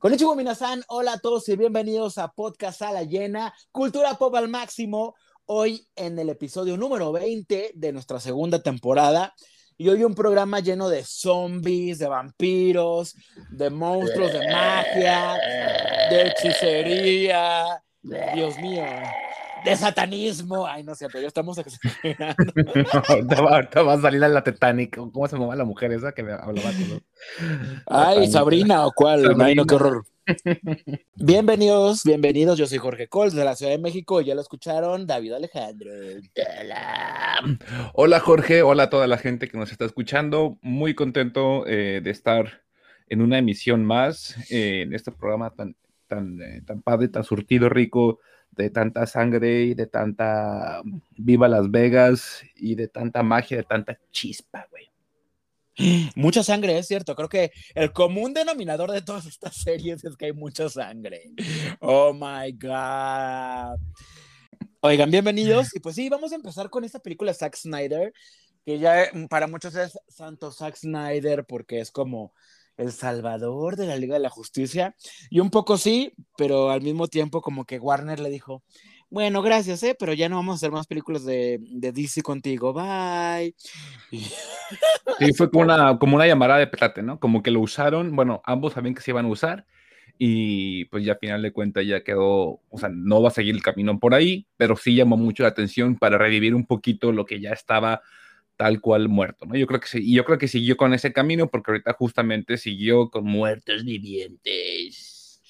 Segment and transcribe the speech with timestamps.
[0.00, 4.48] Konnichiwa Minasan, hola a todos y bienvenidos a Podcast a la Llena, Cultura Pop al
[4.48, 5.14] Máximo.
[5.44, 9.34] Hoy en el episodio número 20 de nuestra segunda temporada.
[9.76, 13.14] Y hoy un programa lleno de zombies, de vampiros,
[13.50, 15.36] de monstruos, de magia,
[16.08, 17.84] de hechicería.
[18.00, 18.86] Dios mío
[19.64, 20.66] de satanismo.
[20.66, 22.52] Ay, no sé, pero ya estamos exagerando.
[23.48, 24.96] ahorita, va, a salir a la Titanic.
[24.96, 27.00] ¿Cómo se llama la mujer esa que me hablaba todo?
[27.86, 29.40] Ay, Sabrina o cuál.
[29.40, 30.04] Ay, no, qué horror.
[31.16, 32.58] bienvenidos, bienvenidos.
[32.58, 35.90] Yo soy Jorge Cols de la Ciudad de México ya lo escucharon, David Alejandro.
[37.94, 40.58] Hola Jorge, hola a toda la gente que nos está escuchando.
[40.62, 42.62] Muy contento eh, de estar
[43.08, 45.74] en una emisión más eh, en este programa tan,
[46.06, 48.20] tan, eh, tan padre, tan surtido, rico
[48.52, 50.82] de tanta sangre y de tanta
[51.16, 54.90] viva Las Vegas y de tanta magia, de tanta chispa, güey.
[56.14, 57.14] Mucha sangre, es cierto.
[57.16, 61.30] Creo que el común denominador de todas estas series es que hay mucha sangre.
[61.80, 63.78] Oh my God.
[64.80, 65.74] Oigan, bienvenidos.
[65.74, 68.12] Y pues sí, vamos a empezar con esta película Zack Snyder,
[68.64, 72.34] que ya para muchos es Santo Zack Snyder porque es como
[72.76, 74.94] el salvador de la Liga de la Justicia.
[75.28, 78.62] Y un poco sí, pero al mismo tiempo como que Warner le dijo,
[79.10, 79.96] bueno, gracias, ¿eh?
[79.98, 83.54] pero ya no vamos a hacer más películas de, de DC contigo, bye.
[85.18, 87.18] Sí, fue como una, como una llamada de plate, ¿no?
[87.18, 89.66] Como que lo usaron, bueno, ambos sabían que se iban a usar
[90.16, 93.54] y pues ya a final de cuentas ya quedó, o sea, no va a seguir
[93.54, 97.24] el camino por ahí, pero sí llamó mucho la atención para revivir un poquito lo
[97.24, 98.02] que ya estaba
[98.60, 99.56] tal cual muerto, ¿no?
[99.56, 103.08] Yo creo que sí, yo creo que siguió con ese camino porque ahorita justamente siguió
[103.08, 105.40] con muertos vivientes.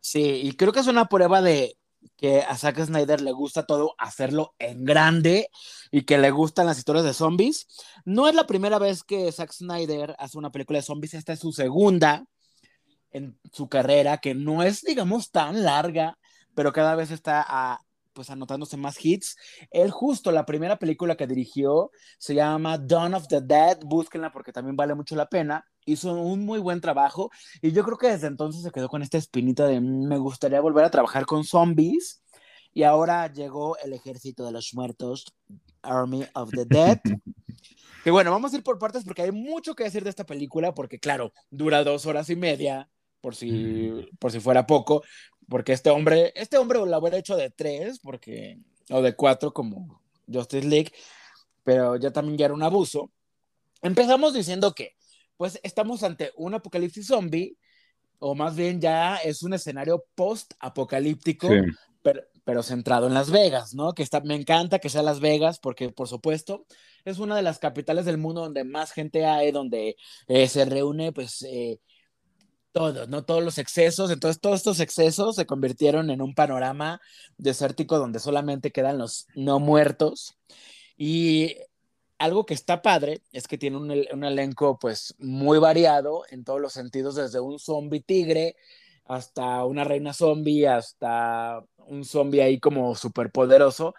[0.00, 1.76] Sí, y creo que es una prueba de
[2.16, 5.50] que a Zack Snyder le gusta todo hacerlo en grande
[5.90, 7.66] y que le gustan las historias de zombies.
[8.06, 11.40] No es la primera vez que Zack Snyder hace una película de zombies, esta es
[11.40, 12.24] su segunda
[13.10, 16.16] en su carrera, que no es, digamos, tan larga,
[16.54, 17.83] pero cada vez está a,
[18.14, 19.36] pues anotándose más hits.
[19.70, 24.52] Él justo la primera película que dirigió se llama Dawn of the Dead, búsquenla porque
[24.52, 25.64] también vale mucho la pena.
[25.84, 27.30] Hizo un muy buen trabajo
[27.60, 30.60] y yo creo que desde entonces se quedó con esta espinita de mm, me gustaría
[30.60, 32.22] volver a trabajar con zombies.
[32.72, 35.26] Y ahora llegó el ejército de los muertos,
[35.82, 36.98] Army of the Dead.
[38.04, 40.74] que bueno, vamos a ir por partes porque hay mucho que decir de esta película,
[40.74, 42.88] porque claro, dura dos horas y media,
[43.24, 45.02] por si, por si fuera poco,
[45.48, 48.58] porque este hombre, este hombre lo hubiera hecho de tres, porque,
[48.90, 50.00] o de cuatro como
[50.30, 50.92] Justice League,
[51.62, 53.10] pero ya también ya era un abuso.
[53.82, 54.96] Empezamos diciendo que,
[55.36, 57.56] pues estamos ante un apocalipsis zombie,
[58.18, 61.48] o más bien ya es un escenario post-apocalíptico,
[62.02, 63.92] pero, pero, centrado en Las Vegas, ¿no?
[63.92, 66.66] Que está, me encanta que sea Las Vegas, porque por supuesto
[67.04, 71.12] es una de las capitales del mundo donde más gente hay, donde eh, se reúne,
[71.12, 71.80] pues, eh,
[72.74, 73.24] todo, ¿no?
[73.24, 74.10] Todos los excesos.
[74.10, 77.00] Entonces, todos estos excesos se convirtieron en un panorama
[77.38, 80.36] desértico donde solamente quedan los no muertos.
[80.96, 81.56] Y
[82.18, 86.72] algo que está padre es que tiene un, elenco, pues, muy variado en todos los
[86.72, 88.56] sentidos, desde un zombie tigre
[89.04, 93.94] hasta una reina zombie, hasta un zombie ahí como súper poderoso,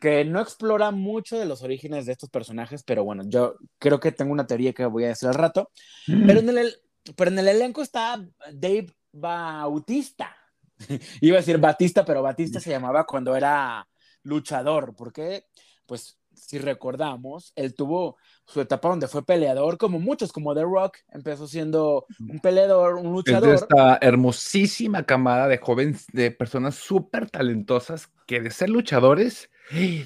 [0.00, 4.12] que no explora mucho de los orígenes de estos personajes, pero bueno, yo creo que
[4.12, 5.70] tengo una teoría que voy a decir al rato.
[6.06, 6.76] Pero en el,
[7.16, 10.34] pero en el elenco está Dave Bautista.
[11.20, 13.86] Iba a decir Batista, pero Batista se llamaba cuando era
[14.22, 15.46] luchador, porque,
[15.86, 18.16] pues, si recordamos, él tuvo
[18.46, 23.12] su etapa donde fue peleador, como muchos, como The Rock, empezó siendo un peleador, un
[23.12, 23.54] luchador.
[23.54, 29.50] Es de esta hermosísima camada de jóvenes, de personas súper talentosas que de ser luchadores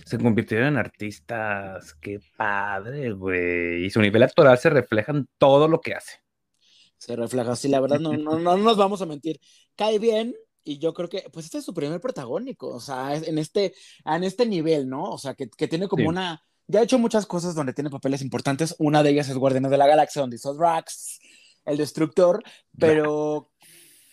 [0.04, 1.94] se convirtieron en artistas.
[2.00, 3.84] Qué padre, güey.
[3.84, 6.22] Y su nivel actoral se refleja en todo lo que hace
[7.02, 7.52] se refleja.
[7.52, 9.40] Así, la verdad, no, no, no nos vamos a mentir.
[9.74, 13.38] Cae bien, y yo creo que, pues este es su primer protagónico, o sea, en
[13.38, 13.74] este,
[14.04, 15.10] en este nivel, ¿no?
[15.10, 18.22] O sea, que, que tiene como una, ya ha hecho muchas cosas donde tiene papeles
[18.22, 21.18] importantes, una de ellas es Guardianes de la Galaxia, donde hizo Drax,
[21.64, 22.44] el Destructor,
[22.78, 23.50] pero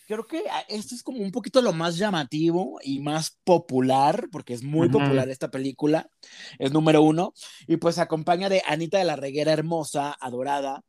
[0.08, 4.63] creo que esto es como un poquito lo más llamativo y más popular, porque es
[4.63, 6.10] muy popular esta película,
[6.58, 7.34] es número uno,
[7.68, 10.84] y pues acompaña de Anita de la Reguera Hermosa, adorada,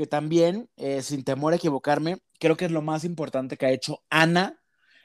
[0.00, 3.70] que también, eh, sin temor a equivocarme, creo que es lo más importante que ha
[3.70, 4.58] hecho Ana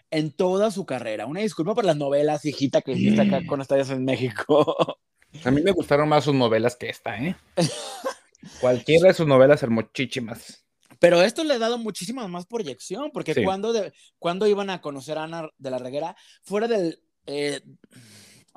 [0.10, 1.26] en toda su carrera.
[1.26, 4.98] Una disculpa por las novelas, hijita, que hiciste acá con Estadios en México.
[5.44, 7.36] A mí me gustaron más sus novelas que esta, ¿eh?
[8.62, 10.66] Cualquiera de sus novelas hermosísimas.
[10.98, 15.18] Pero esto le ha dado muchísima más proyección, porque cuando, de, cuando iban a conocer
[15.18, 17.02] a Ana de la Reguera, fuera del...
[17.26, 17.60] Eh,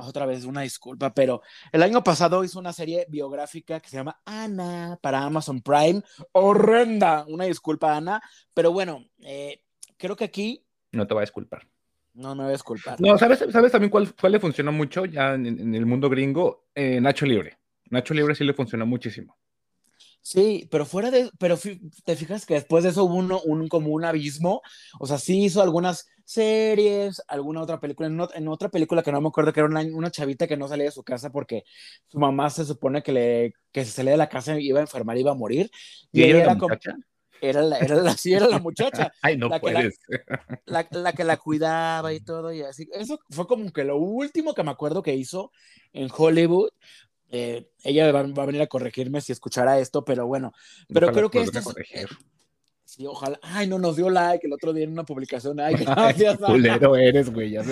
[0.06, 1.42] otra vez una disculpa, pero
[1.72, 6.02] el año pasado hizo una serie biográfica que se llama Ana para Amazon Prime.
[6.32, 8.20] Horrenda, una disculpa, Ana,
[8.54, 9.62] pero bueno, eh,
[9.96, 10.64] creo que aquí...
[10.92, 11.66] No te va a disculpar.
[12.14, 13.00] No me voy a disculpar.
[13.00, 16.66] No, ¿sabes, ¿sabes también cuál, cuál le funcionó mucho ya en, el mundo gringo?
[16.74, 17.58] Eh, Nacho Libre.
[17.90, 19.38] Nacho Libre sí le funcionó muchísimo.
[20.28, 21.56] Sí, pero fuera de, pero
[22.04, 24.60] te fijas que después de eso hubo uno, un, como un abismo,
[25.00, 29.28] o sea, sí hizo algunas series, alguna otra película, en, otra película que no me
[29.28, 31.64] acuerdo que era una, una, chavita que no salía de su casa porque
[32.08, 34.82] su mamá se supone que le, que se salía de la casa y iba a
[34.82, 35.70] enfermar, iba a morir.
[36.12, 36.76] Y, ella era, como,
[37.40, 39.10] era la, era la, sí, era la muchacha.
[39.22, 39.98] Ay, no la puedes.
[40.06, 40.20] Que
[40.66, 42.86] la, la, que la cuidaba y todo, y así.
[42.92, 45.52] Eso fue como que lo último que me acuerdo que hizo
[45.94, 46.68] en Hollywood,
[47.30, 50.52] eh, ella va, a venir a corregirme si escuchara esto, pero bueno,
[50.92, 52.08] pero creo que esto es,
[52.88, 53.38] Sí, ojalá.
[53.42, 55.60] Ay, no nos dio like el otro día en una publicación.
[55.60, 56.38] Ay, gracias.
[56.38, 57.62] culero eres, güey, ya.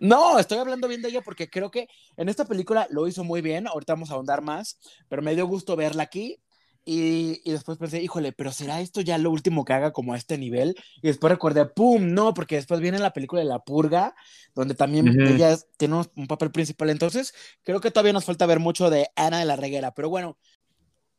[0.00, 1.86] No, estoy hablando bien de ella porque creo que
[2.16, 3.68] en esta película lo hizo muy bien.
[3.68, 6.40] Ahorita vamos a ahondar más, pero me dio gusto verla aquí.
[6.84, 10.16] Y, y, después pensé, híjole, pero ¿será esto ya lo último que haga como a
[10.16, 10.74] este nivel?
[11.00, 12.12] Y después recordé, ¡pum!
[12.12, 14.16] No, porque después viene la película de La Purga,
[14.54, 16.90] donde también ella tiene un, papel principal.
[16.90, 19.94] Entonces, creo que todavía nos falta ver mucho de Ana de la Reguera.
[19.94, 20.38] Pero bueno,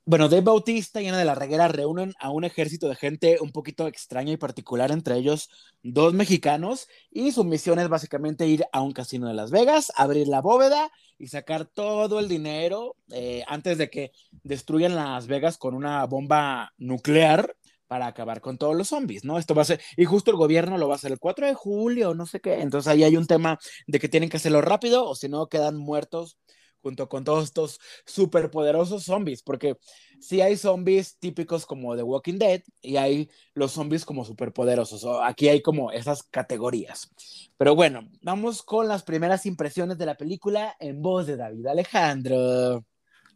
[0.06, 3.52] bueno, Dave Bautista y Ana de la Reguera reúnen a un ejército de gente un
[3.52, 5.50] poquito extraña y particular, entre ellos
[5.82, 10.28] dos mexicanos, y su misión es básicamente ir a un casino de Las Vegas, abrir
[10.28, 14.12] la bóveda y sacar todo el dinero eh, antes de que
[14.44, 17.56] destruyan Las Vegas con una bomba nuclear
[17.88, 19.38] para acabar con todos los zombies, ¿no?
[19.38, 21.54] Esto va a ser, y justo el gobierno lo va a hacer el 4 de
[21.54, 23.58] julio, no sé qué, entonces ahí hay un tema
[23.88, 26.38] de que tienen que hacerlo rápido o si no quedan muertos
[26.84, 29.78] junto con todos estos superpoderosos zombies, porque
[30.20, 35.06] sí hay zombies típicos como The Walking Dead y hay los zombies como superpoderosos.
[35.24, 37.10] Aquí hay como esas categorías.
[37.58, 42.86] Pero bueno, vamos con las primeras impresiones de la película en voz de David Alejandro.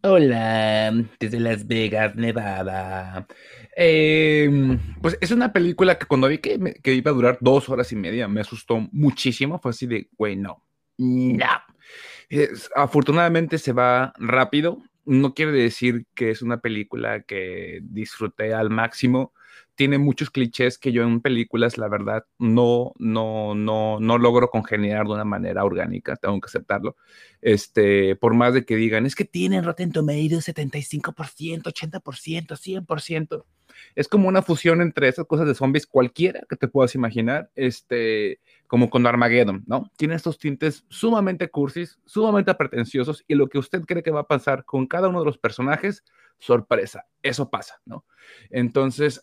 [0.03, 3.25] Hola, desde Las Vegas, Nevada.
[3.75, 7.91] Em, pues es una película que cuando vi que, que, iba a durar dos horas
[7.91, 9.59] y media me asustó muchísimo.
[9.59, 10.63] Fue así de, güey, no,
[10.97, 11.47] no
[12.75, 14.81] afortunadamente se va rápido.
[15.05, 19.33] No quiere decir que es una película que disfruté al máximo.
[19.75, 25.05] Tiene muchos clichés que yo en películas, la verdad, no, no, no, no logro congeniar
[25.05, 26.97] de una manera orgánica, tengo que aceptarlo.
[27.41, 33.45] Este, por más de que digan, es que tienen Rotten Tomatoes 75%, 80%, 100%
[33.95, 38.39] es como una fusión entre esas cosas de zombies cualquiera que te puedas imaginar, este,
[38.67, 39.91] como con Armageddon, ¿no?
[39.97, 44.27] Tiene estos tintes sumamente cursis, sumamente pretenciosos y lo que usted cree que va a
[44.27, 46.03] pasar con cada uno de los personajes,
[46.39, 48.05] sorpresa, eso pasa, ¿no?
[48.49, 49.19] Entonces,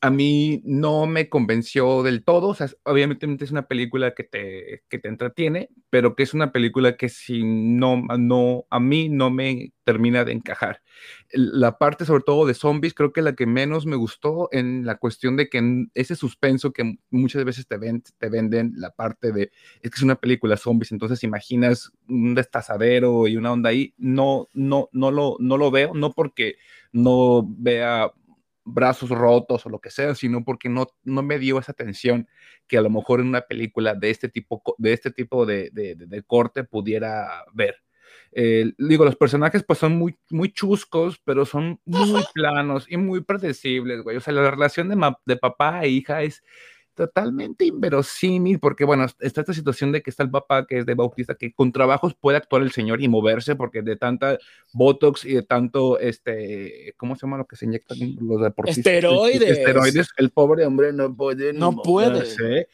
[0.00, 2.48] a mí no me convenció del todo.
[2.48, 6.52] O sea, obviamente es una película que te, que te entretiene, pero que es una
[6.52, 10.82] película que si no, no, a mí no me termina de encajar.
[11.32, 14.96] La parte sobre todo de zombies, creo que la que menos me gustó en la
[14.96, 19.52] cuestión de que ese suspenso que muchas veces te, ven, te venden, la parte de,
[19.82, 24.48] es que es una película zombies, entonces imaginas un destazadero y una onda ahí, no,
[24.52, 26.56] no, no lo, no lo veo, no porque
[26.92, 28.10] no vea
[28.66, 32.28] brazos rotos o lo que sea, sino porque no, no me dio esa atención
[32.66, 36.22] que a lo mejor en una película de este tipo de, este tipo de, de,
[36.24, 37.76] corte pudiera ver.
[38.32, 43.22] Eh, digo, los personajes pues son muy, muy chuscos, pero son muy planos y muy
[43.22, 44.16] predecibles, güey.
[44.16, 46.42] O sea, la relación de, de papá e hija es,
[46.96, 50.94] totalmente inverosímil, porque bueno, está esta situación de que está el papá que es de
[50.94, 54.38] Bautista, que con trabajos puede actuar el señor y moverse, porque de tanta
[54.72, 58.78] Botox y de tanto, este, ¿cómo se llama lo que se inyectan los deportistas?
[58.78, 59.58] Esteroides.
[59.58, 61.52] Esteroides, el pobre hombre no puede.
[61.52, 62.68] No puede.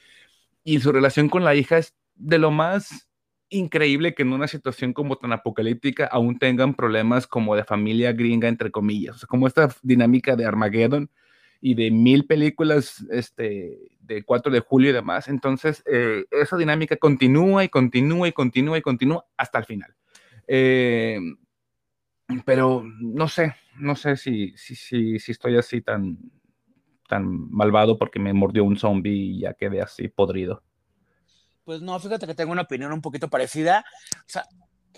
[0.65, 3.09] Y su relación con la hija es de lo más
[3.49, 8.49] increíble que en una situación como tan apocalíptica aún tengan problemas como de familia gringa,
[8.49, 9.17] entre comillas.
[9.17, 11.11] O sea, como esta dinámica de Armageddon
[11.65, 15.29] y de mil películas este, de 4 de julio y demás.
[15.29, 19.95] Entonces, eh, esa dinámica continúa y continúa y continúa y continúa hasta el final.
[20.49, 21.21] Eh,
[22.45, 26.19] pero no sé, no sé si, si, si, si, estoy así tan,
[27.09, 30.65] tan malvado porque me mordió un zombie y ya quedé así podrido.
[31.63, 33.85] Pues no, fíjate que tengo una opinión un poquito parecida.
[34.17, 34.45] O sea,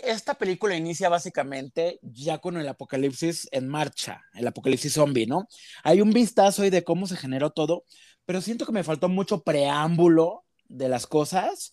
[0.03, 5.47] esta película inicia básicamente ya con el apocalipsis en marcha, el apocalipsis zombie, ¿no?
[5.83, 7.83] Hay un vistazo ahí de cómo se generó todo,
[8.25, 11.71] pero siento que me faltó mucho preámbulo de las cosas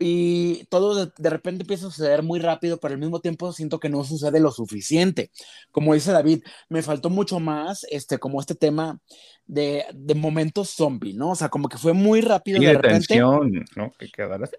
[0.00, 3.88] y todo de, repente empieza a suceder muy rápido, pero al mismo tiempo siento que
[3.88, 5.32] no sucede lo suficiente.
[5.72, 9.00] Como dice David, me faltó mucho más, este, como este tema
[9.46, 9.84] de,
[10.14, 11.30] momentos zombie, ¿no?
[11.30, 13.08] O sea, como que fue muy rápido y de, repente.
[13.08, 13.90] Tensión, ¿no?
[13.98, 14.50] Que quedaras.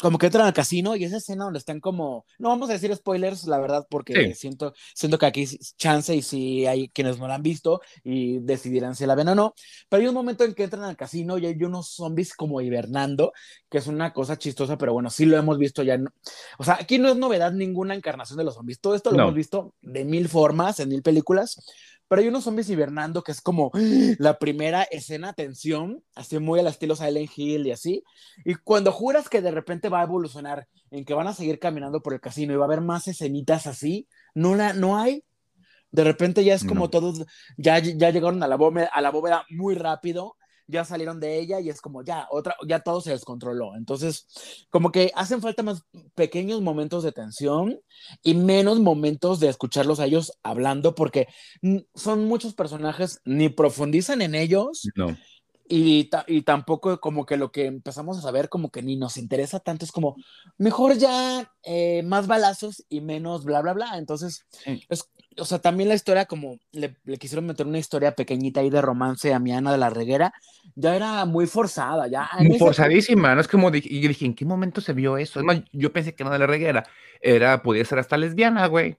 [0.00, 2.94] Como que entran al casino y esa escena donde están como, no vamos a decir
[2.94, 7.36] spoilers, la verdad, porque siento, siento que aquí chance y si hay quienes no la
[7.36, 9.54] han visto y decidirán si la ven o no,
[9.88, 13.32] pero hay un momento en que entran al casino y hay unos zombies como hibernando,
[13.70, 15.98] que es una cosa chistosa, pero bueno, sí lo hemos visto ya.
[16.58, 19.34] o sea, aquí no es novedad ninguna encarnación de los zombies, todo esto lo hemos
[19.34, 21.60] visto de mil formas, en mil películas,
[22.08, 23.70] pero hay unos zombies hibernando que es como
[24.18, 28.04] la primera escena tensión, así muy al estilo Silent Hill y así.
[28.44, 32.02] Y cuando juras que de repente va a evolucionar en que van a seguir caminando
[32.02, 35.24] por el casino y va a haber más escenitas así, no, la, no hay.
[35.90, 37.24] De repente ya es como todos,
[37.56, 40.36] ya, ya llegaron a la, bóveda, a la bóveda muy rápido
[40.66, 43.76] ya salieron de ella y es como ya, otra, ya todo se descontroló.
[43.76, 44.26] Entonces,
[44.70, 45.82] como que hacen falta más
[46.14, 47.80] pequeños momentos de tensión
[48.22, 51.28] y menos momentos de escucharlos a ellos hablando porque
[51.94, 54.88] son muchos personajes, ni profundizan en ellos.
[54.94, 55.16] No.
[55.68, 59.58] Y, y, tampoco como que lo que empezamos a saber como que ni nos interesa
[59.58, 60.14] tanto, es como
[60.58, 63.98] mejor ya eh, más balazos y menos bla, bla, bla.
[63.98, 64.46] Entonces,
[64.88, 68.80] es, o sea, también la historia, como le, quisieron meter una historia pequeñita ahí de
[68.80, 70.32] romance a mi Ana de la Reguera,
[70.74, 72.28] ya era muy forzada, ya.
[72.40, 73.40] Muy forzadísima, ¿no?
[73.40, 75.40] Es como, dije, y dije, ¿en qué momento se vio eso?
[75.40, 76.84] Es más, yo pensé que Ana de la Reguera
[77.20, 78.96] era, podía ser hasta lesbiana, güey.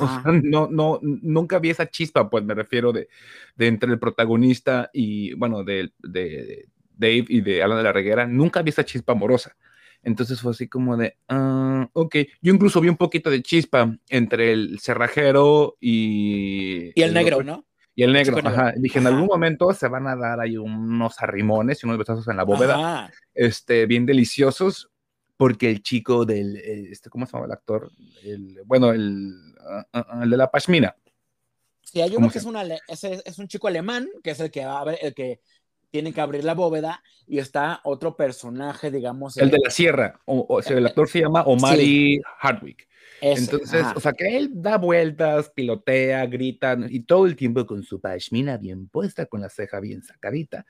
[0.00, 3.08] O sea, no, no, nunca vi esa chispa, pues me refiero de,
[3.56, 8.26] de entre el protagonista y, bueno, de, de Dave y de Ana de la Reguera,
[8.26, 9.56] nunca vi esa chispa amorosa.
[10.02, 12.16] Entonces fue así como de, ah, ok.
[12.40, 16.92] Yo incluso vi un poquito de chispa entre el cerrajero y...
[16.98, 17.66] Y el, negro, ¿no?
[17.94, 18.72] Y el negro, ajá.
[18.76, 22.36] Dije, en algún momento se van a dar ahí unos arrimones y unos besazos en
[22.36, 24.90] la bóveda, este, bien deliciosos,
[25.36, 27.90] porque el chico del, este, ¿cómo se llama el actor?
[28.22, 29.34] El, bueno, el,
[29.68, 30.96] ah, ah, el de la pashmina.
[31.82, 34.64] Sí, hay uno que es, una, es, es, un chico alemán, que es el que,
[35.02, 35.40] el que
[35.90, 39.36] tienen que abrir la bóveda y está otro personaje, digamos.
[39.36, 42.88] El, de la sierra, o, sea, el actor se llama Omari Hardwick.
[43.20, 48.00] Entonces, o sea, que él da vueltas, pilotea, grita y todo el tiempo con su
[48.00, 50.64] pashmina bien puesta, con la ceja bien sacadita.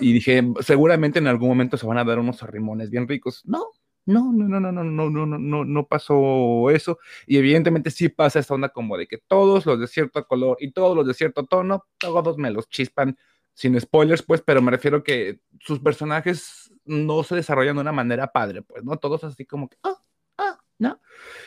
[0.00, 3.42] Y dije, seguramente en algún momento se van a dar unos arrimones bien ricos.
[3.44, 3.66] No,
[4.04, 6.98] no, no, no, no, no, no, no, no, no pasó eso.
[7.26, 10.72] Y evidentemente sí pasa esta onda como de que todos los de cierto color y
[10.72, 13.16] todos los de cierto tono, todos me los chispan
[13.54, 18.32] sin spoilers, pues, pero me refiero que sus personajes no se desarrollan de una manera
[18.32, 18.96] padre, pues, ¿no?
[18.96, 20.00] Todos así como que, ah,
[20.38, 21.00] ah, ¿no?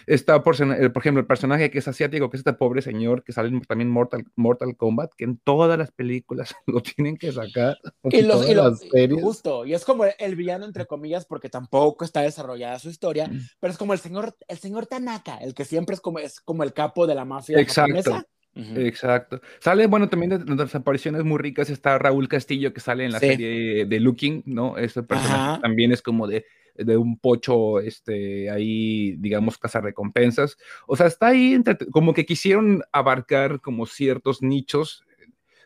[0.06, 3.24] Está, por, eh, por ejemplo, el personaje que es asiático, que es este pobre señor
[3.24, 7.78] que sale también Mortal, Mortal Kombat, que en todas las películas lo tienen que sacar.
[8.04, 9.22] Y, los, y, series.
[9.22, 13.40] justo, y es como el villano, entre comillas, porque tampoco está desarrollada su historia, mm.
[13.60, 16.64] pero es como el señor, el señor Tanaka, el que siempre es como, es como
[16.64, 17.96] el capo de la mafia Exacto.
[17.96, 19.42] Japonesa Exacto.
[19.60, 23.20] Sale, bueno, también de, las apariciones muy ricas está Raúl Castillo que sale en la
[23.20, 24.78] serie de Looking, ¿no?
[24.78, 26.46] Este personaje también es como de,
[26.76, 30.58] de, un pocho, este, ahí, digamos, recompensas.
[30.88, 35.04] O sea, está ahí, como que quisieron abarcar como ciertos nichos,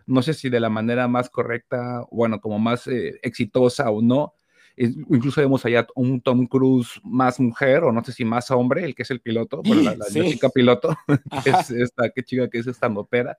[0.08, 4.34] no sé si de la manera más correcta, bueno, como más eh, exitosa o no,
[4.80, 8.96] incluso vemos allá un Tom Cruise más mujer, o no sé si más hombre, el
[8.96, 10.96] que es el piloto, la, chica piloto,
[11.44, 13.38] que es esta que chica que es esta notera,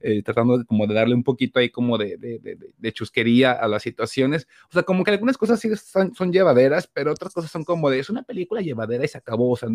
[0.00, 3.66] eh, tratando de, como de darle un poquito ahí como de, de, de, chusquería a
[3.66, 4.46] las situaciones.
[4.68, 7.88] O sea, como que algunas cosas sí son, son, llevaderas, pero otras cosas son como
[7.88, 9.70] de, es una película llevadera y se acabó, o sea,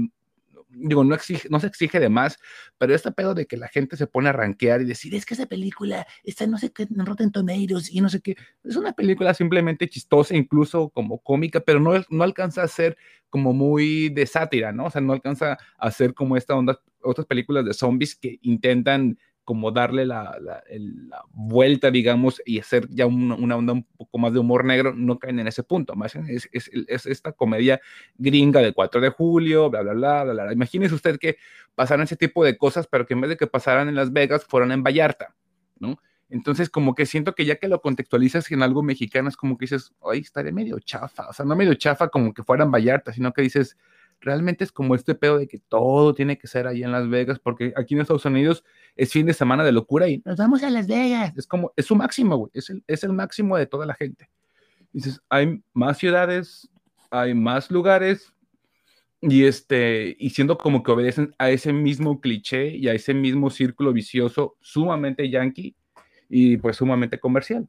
[0.70, 2.38] digo, no, exige, no se exige de más,
[2.78, 5.34] pero este pedo de que la gente se pone a rankear y decir, es que
[5.34, 8.94] esa película está no sé qué en Rotten Tomatoes y no sé qué, es una
[8.94, 12.98] película simplemente chistosa, incluso como cómica, pero no, no alcanza a ser
[13.30, 14.86] como muy de sátira, ¿no?
[14.86, 19.18] O sea, no alcanza a ser como esta onda, otras películas de zombies que intentan
[19.50, 20.62] como darle la, la,
[21.32, 25.40] vuelta, digamos, y hacer ya una, onda un poco más de humor negro, no caen
[25.40, 25.96] en ese punto.
[25.96, 27.82] Más es, es, es, esta comedia
[28.16, 30.54] gringa del 4 de julio, bla, bla, bla, bla, bla.
[30.54, 31.38] Imagínese usted que
[31.74, 34.46] pasaran ese tipo de cosas, pero que en vez de que pasaran en Las Vegas,
[34.46, 35.34] fueran en Vallarta,
[35.80, 36.00] ¿no?
[36.30, 39.64] Entonces, como que siento que ya que lo contextualizas en algo mexicano, es como que
[39.64, 41.28] dices, ay, estaría medio chafa.
[41.28, 43.78] O sea, no medio chafa como que fueran Vallarta, sino que dices,
[44.22, 47.40] realmente es como este pedo de que todo tiene que ser ahí en Las Vegas,
[47.40, 48.64] porque aquí en Estados Unidos
[48.96, 51.34] es fin de semana de locura y nos vamos a Las Vegas.
[51.38, 54.30] Es como, es su máximo, es el, es el máximo de toda la gente.
[54.92, 56.70] Dices, hay más ciudades,
[57.12, 58.34] hay más lugares,
[59.22, 63.50] y este, y siendo como que obedecen a ese mismo cliché y a ese mismo
[63.50, 65.76] círculo vicioso sumamente yankee
[66.30, 67.68] y pues sumamente comercial.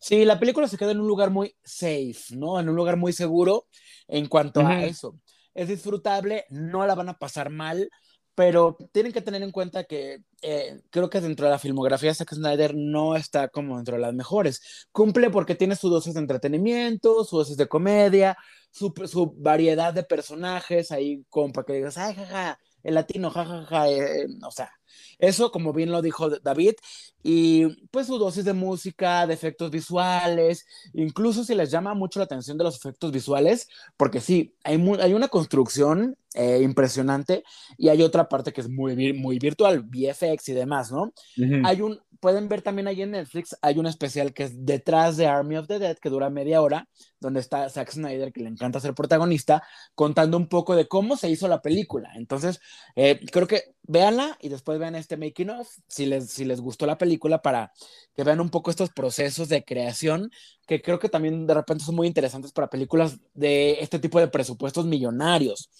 [0.00, 2.58] Sí, la película se queda en un lugar muy safe, ¿no?
[2.58, 3.66] En un lugar muy seguro
[4.06, 5.18] en cuanto a eso.
[5.54, 7.88] Es disfrutable, no la van a pasar mal,
[8.34, 12.34] pero tienen que tener en cuenta que eh, creo que dentro de la filmografía Zack
[12.34, 14.86] Snyder no está como dentro de las mejores.
[14.92, 18.36] Cumple porque tiene su dosis de entretenimiento, su dosis de comedia,
[18.70, 23.64] su, su variedad de personajes ahí, como para que digas, ay, jaja, el latino, jajaja,
[23.64, 24.70] ja, ja, eh, o sea,
[25.18, 26.74] eso, como bien lo dijo David,
[27.22, 32.24] y pues su dosis de música, de efectos visuales, incluso si les llama mucho la
[32.24, 37.42] atención de los efectos visuales, porque sí, hay, hay una construcción eh, impresionante
[37.76, 41.02] y hay otra parte que es muy, muy virtual, VFX y demás, ¿no?
[41.02, 41.62] Uh -huh.
[41.66, 45.26] Hay un, pueden ver también ahí en Netflix, hay un especial que es detrás de
[45.26, 46.88] Army of the Dead, que dura media hora,
[47.20, 49.62] donde está Zack Snyder, que le encanta ser protagonista,
[49.94, 52.10] contando un poco de cómo se hizo la película.
[52.14, 52.60] Entonces,
[52.96, 56.86] eh, creo que véanla y después vean este making of, si les, si les gustó
[56.86, 57.72] la película, para
[58.14, 60.30] que vean un poco estos procesos de creación,
[60.66, 64.28] que creo que también de repente son muy interesantes para películas de este tipo de
[64.28, 65.70] presupuestos millonarios.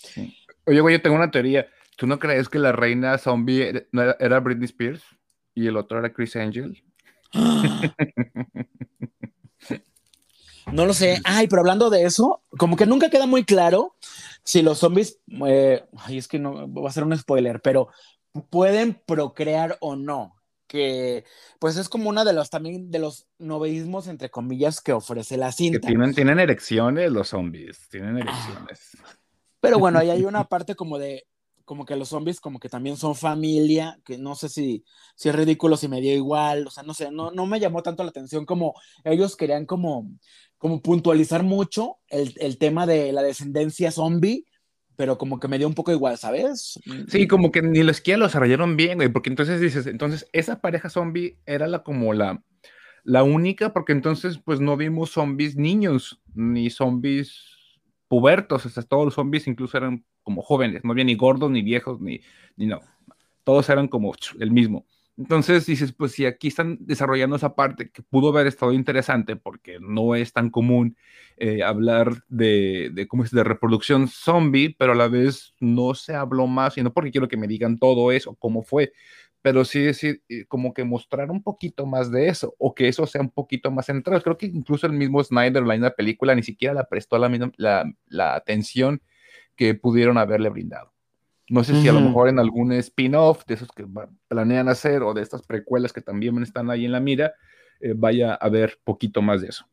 [0.66, 1.66] Oye, güey, yo tengo una teoría.
[1.96, 5.02] ¿Tú no crees que la reina zombie era Britney Spears
[5.58, 6.82] y el otro era Chris Angel?
[10.72, 11.18] No lo sé.
[11.24, 13.96] Ay, pero hablando de eso, como que nunca queda muy claro
[14.44, 17.88] si los zombies, eh, ay, es que no va a ser un spoiler, pero
[18.50, 20.34] pueden procrear o no.
[20.66, 21.24] Que
[21.58, 25.52] pues es como una de los también de los novedismos entre comillas que ofrece la
[25.52, 25.80] cinta.
[25.80, 28.98] Que tienen, tienen erecciones los zombies, tienen erecciones.
[29.60, 31.26] Pero bueno, ahí hay una parte como de
[31.68, 35.34] como que los zombies como que también son familia, que no sé si, si es
[35.34, 38.08] ridículo, si me dio igual, o sea, no sé, no, no me llamó tanto la
[38.08, 38.72] atención como
[39.04, 40.10] ellos querían como,
[40.56, 44.46] como puntualizar mucho el, el tema de la descendencia zombie,
[44.96, 46.80] pero como que me dio un poco igual, ¿sabes?
[47.06, 50.62] Sí, como que ni los que lo desarrollaron bien, güey, porque entonces dices, entonces esa
[50.62, 52.42] pareja zombie era la como la,
[53.04, 57.42] la única, porque entonces pues no vimos zombies niños, ni zombies
[58.08, 61.62] pubertos, o sea, todos los zombies incluso eran como jóvenes, no había ni gordos, ni
[61.62, 62.20] viejos, ni,
[62.54, 62.80] ni no,
[63.44, 64.84] todos eran como el mismo.
[65.16, 69.78] Entonces dices, pues si aquí están desarrollando esa parte que pudo haber estado interesante porque
[69.80, 70.98] no es tan común
[71.38, 73.30] eh, hablar de, de, ¿cómo es?
[73.30, 77.26] de reproducción zombie, pero a la vez no se habló más, y no porque quiero
[77.26, 78.92] que me digan todo eso, cómo fue,
[79.40, 83.22] pero sí decir, como que mostrar un poquito más de eso, o que eso sea
[83.22, 84.22] un poquito más central.
[84.22, 87.90] Creo que incluso el mismo Snyder, la misma película, ni siquiera la prestó la, la,
[88.08, 89.00] la atención
[89.58, 90.94] que pudieron haberle brindado.
[91.50, 93.86] No sé si a lo mejor en algún spin-off de esos que
[94.28, 97.32] planean hacer o de estas precuelas que también están ahí en la mira,
[97.80, 99.66] eh, vaya a haber poquito más de eso.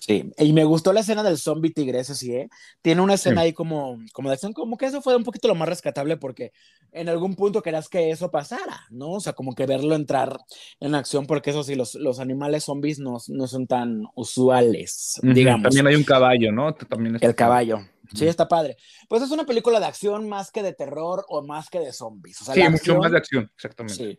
[0.00, 2.48] Sí, y me gustó la escena del zombie tigre, eso sí, ¿eh?
[2.80, 3.48] Tiene una escena sí.
[3.48, 6.52] ahí como, como de acción, como que eso fue un poquito lo más rescatable porque
[6.90, 9.12] en algún punto querías que eso pasara, ¿no?
[9.12, 10.38] O sea, como que verlo entrar
[10.80, 15.26] en acción porque eso sí, los, los animales zombies no, no son tan usuales, uh
[15.26, 15.34] -huh.
[15.34, 15.64] digamos.
[15.64, 16.74] También hay un caballo, ¿no?
[16.74, 17.80] También El caballo.
[18.14, 18.76] Sí, está padre.
[19.08, 22.40] Pues es una película de acción más que de terror o más que de zombies.
[22.42, 23.94] O sea, sí, acción, mucho más de acción, exactamente.
[23.94, 24.18] Sí.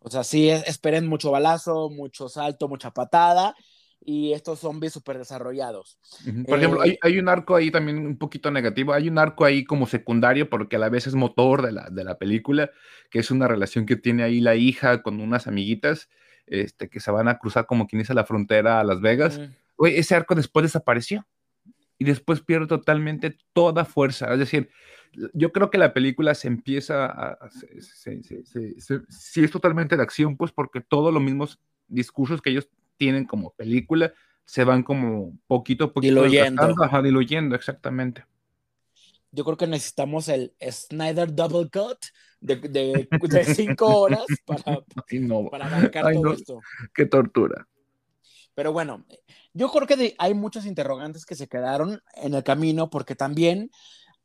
[0.00, 3.54] O sea, sí, esperen mucho balazo, mucho salto, mucha patada
[4.00, 5.98] y estos zombies súper desarrollados.
[6.24, 6.46] Uh -huh.
[6.46, 8.92] Por eh, ejemplo, hay, hay, un arco ahí también un poquito negativo.
[8.92, 12.04] Hay un arco ahí como secundario porque a la vez es motor de la, de
[12.04, 12.70] la película,
[13.10, 16.08] que es una relación que tiene ahí la hija con unas amiguitas
[16.46, 19.38] este, que se van a cruzar como quien dice la frontera a Las Vegas.
[19.38, 19.56] Uh -huh.
[19.76, 21.26] Oye, ese arco después desapareció
[21.98, 24.32] y después pierde totalmente toda fuerza.
[24.32, 24.70] Es decir,
[25.32, 27.50] yo creo que la película se empieza a...
[27.50, 28.22] Si
[29.08, 31.58] sí es totalmente de acción, pues porque todos los mismos
[31.88, 34.12] discursos que ellos tienen como película
[34.44, 36.74] se van como poquito a poquito diluyendo.
[36.82, 38.24] Ajá, diluyendo, exactamente.
[39.30, 41.98] Yo creo que necesitamos el Snyder Double Cut
[42.40, 44.62] de, de, de cinco horas para,
[45.10, 45.48] Ay, no.
[45.50, 46.32] para abarcar Ay, todo no.
[46.32, 46.60] esto.
[46.94, 47.68] Qué tortura.
[48.58, 49.04] Pero bueno,
[49.54, 53.70] yo creo que de, hay muchos interrogantes que se quedaron en el camino porque también,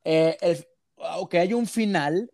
[0.03, 0.65] eh, el,
[0.97, 2.31] aunque hay un final,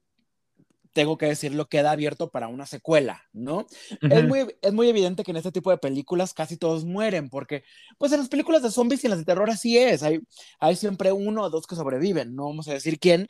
[0.94, 3.58] tengo que decirlo, queda abierto para una secuela, ¿no?
[3.58, 3.66] Uh
[4.00, 4.18] -huh.
[4.18, 7.66] es, muy, es muy evidente que en este tipo de películas casi todos mueren, porque
[7.98, 10.22] pues en las películas de zombies y en las de terror así es, hay,
[10.62, 13.28] hay siempre uno o dos que sobreviven, no vamos a decir quién,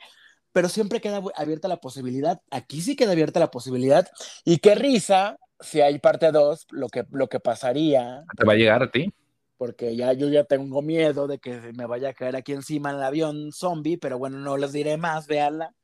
[0.52, 4.08] pero siempre queda abierta la posibilidad, aquí sí queda abierta la posibilidad,
[4.44, 8.24] y qué risa si hay parte 2, lo que, lo que pasaría.
[8.36, 9.12] ¿Te va a llegar a ti?
[9.56, 12.96] Porque ya yo ya tengo miedo de que me vaya a caer aquí encima en
[12.96, 15.74] el avión zombie, pero bueno, no les diré más, véanla.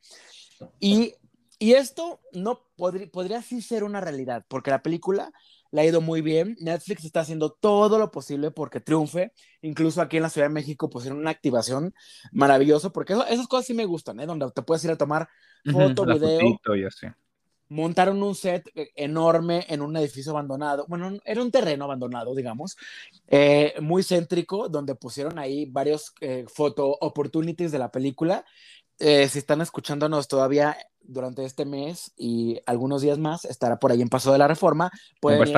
[0.81, 1.15] Y,
[1.59, 5.31] y esto no podría, podría sí ser una realidad, porque la película
[5.71, 6.57] le ha ido muy bien.
[6.61, 9.33] Netflix está haciendo todo lo posible porque triunfe.
[9.63, 11.95] Incluso aquí en la Ciudad de México pusieron una activación
[12.33, 14.27] maravillosa, porque eso, esas cosas sí me gustan, ¿eh?
[14.27, 15.29] donde te puedes ir a tomar
[15.65, 16.41] foto, uh -huh, video.
[16.41, 17.07] Fotito y así
[17.69, 22.77] montaron un set enorme en un edificio abandonado, bueno, era un terreno abandonado, digamos,
[23.27, 28.45] eh, muy céntrico, donde pusieron ahí varios eh, photo opportunities de la película
[28.99, 34.03] eh, si están escuchándonos todavía durante este mes y algunos días más, estará por ahí
[34.03, 34.91] en Paso de la Reforma.
[35.21, 35.57] Pueden ir,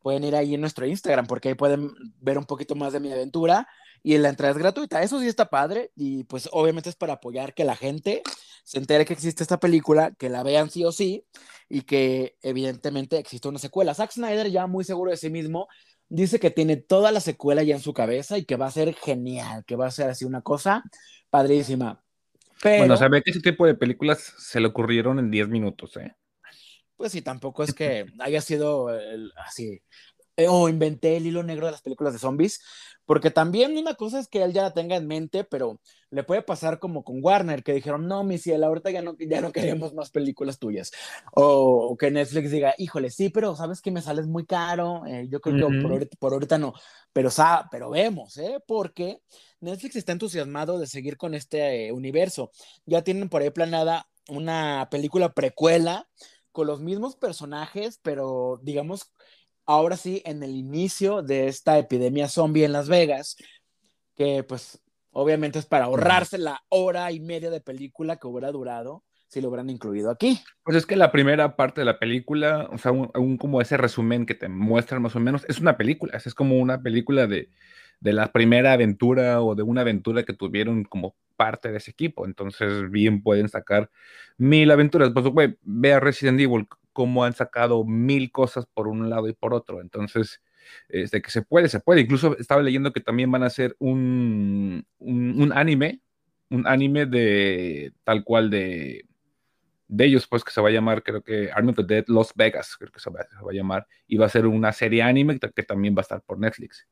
[0.00, 1.90] pueden ir ahí en nuestro Instagram porque ahí pueden
[2.20, 3.66] ver un poquito más de mi aventura
[4.02, 5.02] y la entrada es gratuita.
[5.02, 8.22] Eso sí está padre y pues obviamente es para apoyar que la gente
[8.62, 11.26] se entere que existe esta película, que la vean sí o sí
[11.68, 13.94] y que evidentemente existe una secuela.
[13.94, 15.68] Zack Snyder ya muy seguro de sí mismo
[16.08, 18.94] dice que tiene toda la secuela ya en su cabeza y que va a ser
[18.94, 20.84] genial, que va a ser así una cosa
[21.30, 22.03] padrísima.
[22.64, 26.16] Pero, bueno, sabe que ese tipo de películas se le ocurrieron en 10 minutos, ¿eh?
[26.96, 28.88] Pues sí, tampoco es que haya sido
[29.36, 29.82] así,
[30.38, 32.62] eh, o inventé el hilo negro de las películas de zombies,
[33.04, 35.78] porque también una cosa es que él ya la tenga en mente, pero
[36.10, 39.42] le puede pasar como con Warner, que dijeron, no, mi cielo, ahorita ya no, ya
[39.42, 40.90] no queremos más películas tuyas.
[41.34, 45.42] O, que Netflix diga, híjole, sí, pero sabes que me sales muy caro, eh, yo
[45.42, 46.72] creo que por, ahorita, por, ahorita, no,
[47.12, 47.28] pero,
[47.70, 48.58] pero vemos, ¿eh?
[48.66, 49.20] Porque
[49.64, 52.50] Netflix está entusiasmado de seguir con este eh, universo.
[52.86, 56.08] Ya tienen por ahí planeada una película precuela
[56.52, 59.10] con los mismos personajes, pero digamos
[59.66, 63.36] ahora sí, en el inicio de esta epidemia zombie en Las Vegas,
[64.14, 69.04] que pues obviamente es para ahorrarse la hora y media de película que hubiera durado
[69.28, 70.40] si lo hubieran incluido aquí.
[70.62, 74.26] Pues es que la primera parte de la película, o sea, un, como ese resumen
[74.26, 77.48] que te muestran más o menos, es una película, es como una película de,
[78.00, 82.26] de la primera aventura o de una aventura que tuvieron como parte de ese equipo.
[82.26, 83.90] Entonces, bien pueden sacar
[84.38, 85.10] mil aventuras.
[85.12, 89.32] Pues, güey, ve a Resident Evil, cómo han sacado mil cosas por un lado y
[89.34, 89.80] por otro.
[89.80, 90.40] Entonces,
[90.88, 92.02] este, que se puede, se puede.
[92.02, 96.00] Incluso estaba leyendo que también van a hacer un, un, anime,
[96.50, 99.06] un anime de tal cual de,
[99.88, 102.32] de ellos, pues que se va a llamar, creo que Army of the Dead Los
[102.34, 105.62] Vegas, creo que se va, a llamar, y va a ser una serie anime que
[105.62, 106.86] también va a estar por Netflix.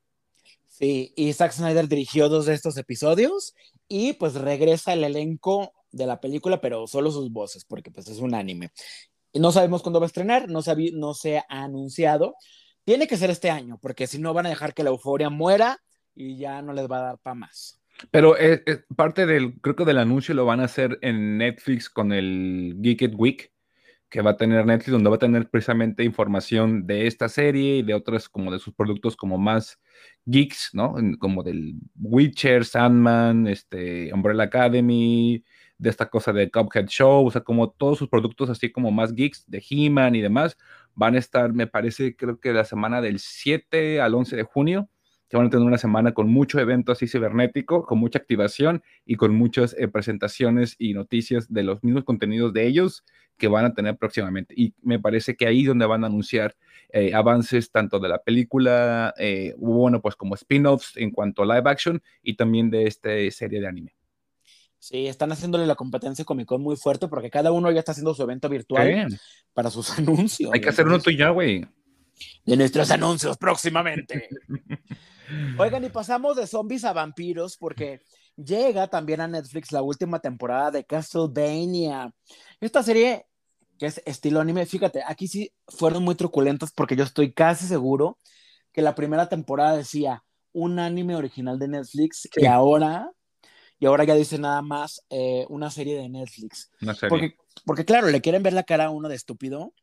[0.73, 3.53] Sí, y Zack Snyder dirigió dos de estos episodios
[3.87, 8.17] y pues regresa el elenco de la película, pero solo sus voces, porque pues es
[8.17, 8.71] un anime.
[9.35, 10.61] No sabemos cuándo va a estrenar, no,
[10.93, 12.33] no se ha anunciado.
[12.85, 15.77] Tiene que ser este año, porque si no van a dejar que la euforia muera
[16.15, 17.79] y ya no les va a dar para más.
[18.09, 21.37] Pero es, eh, eh, parte del, creo que del anuncio lo van a hacer en
[21.37, 23.52] Netflix con el Geeked Week,
[24.13, 27.81] que va a tener Netflix, donde va a tener precisamente información de esta serie y
[27.81, 29.79] de otras como de sus productos como más
[30.27, 30.93] geeks, ¿no?
[31.17, 35.43] Como del Witcher, Sandman, este, Umbrella Academy,
[35.79, 39.15] de esta cosa de Cuphead Show, o sea, como todos sus productos así como más
[39.15, 40.59] geeks de He-Man y demás,
[40.93, 44.89] van a estar, me parece, creo que la semana del 7 al 11 de junio,
[45.33, 49.15] que van a tener una semana con mucho evento así cibernético, con mucha activación y
[49.15, 53.03] con muchas eh, presentaciones y noticias de los mismos contenidos de ellos
[53.35, 54.53] que van a tener próximamente.
[54.55, 56.55] Y me parece que ahí es donde van a anunciar
[56.89, 61.67] eh, avances tanto de la película, eh, bueno, pues como spin-offs en cuanto a live
[61.67, 63.95] action y también de esta serie de anime.
[64.77, 68.13] Sí, están haciéndole la competencia Comic Con muy fuerte porque cada uno ya está haciendo
[68.13, 69.07] su evento virtual
[69.51, 70.51] para sus anuncios.
[70.53, 71.65] Hay que hacer uno tuyo, güey.
[72.45, 74.29] De nuestros anuncios próximamente.
[75.57, 78.01] Oigan, y pasamos de zombies a vampiros porque
[78.35, 82.13] llega también a Netflix la última temporada de Castlevania.
[82.59, 83.25] Esta serie
[83.77, 88.19] que es estilo anime, fíjate, aquí sí fueron muy truculentos porque yo estoy casi seguro
[88.71, 93.11] que la primera temporada decía un anime original de Netflix y ahora
[93.83, 96.71] y ahora ya dice nada más eh, una serie de Netflix.
[97.09, 99.73] Porque, porque, claro, le quieren ver la cara a uno de estúpido.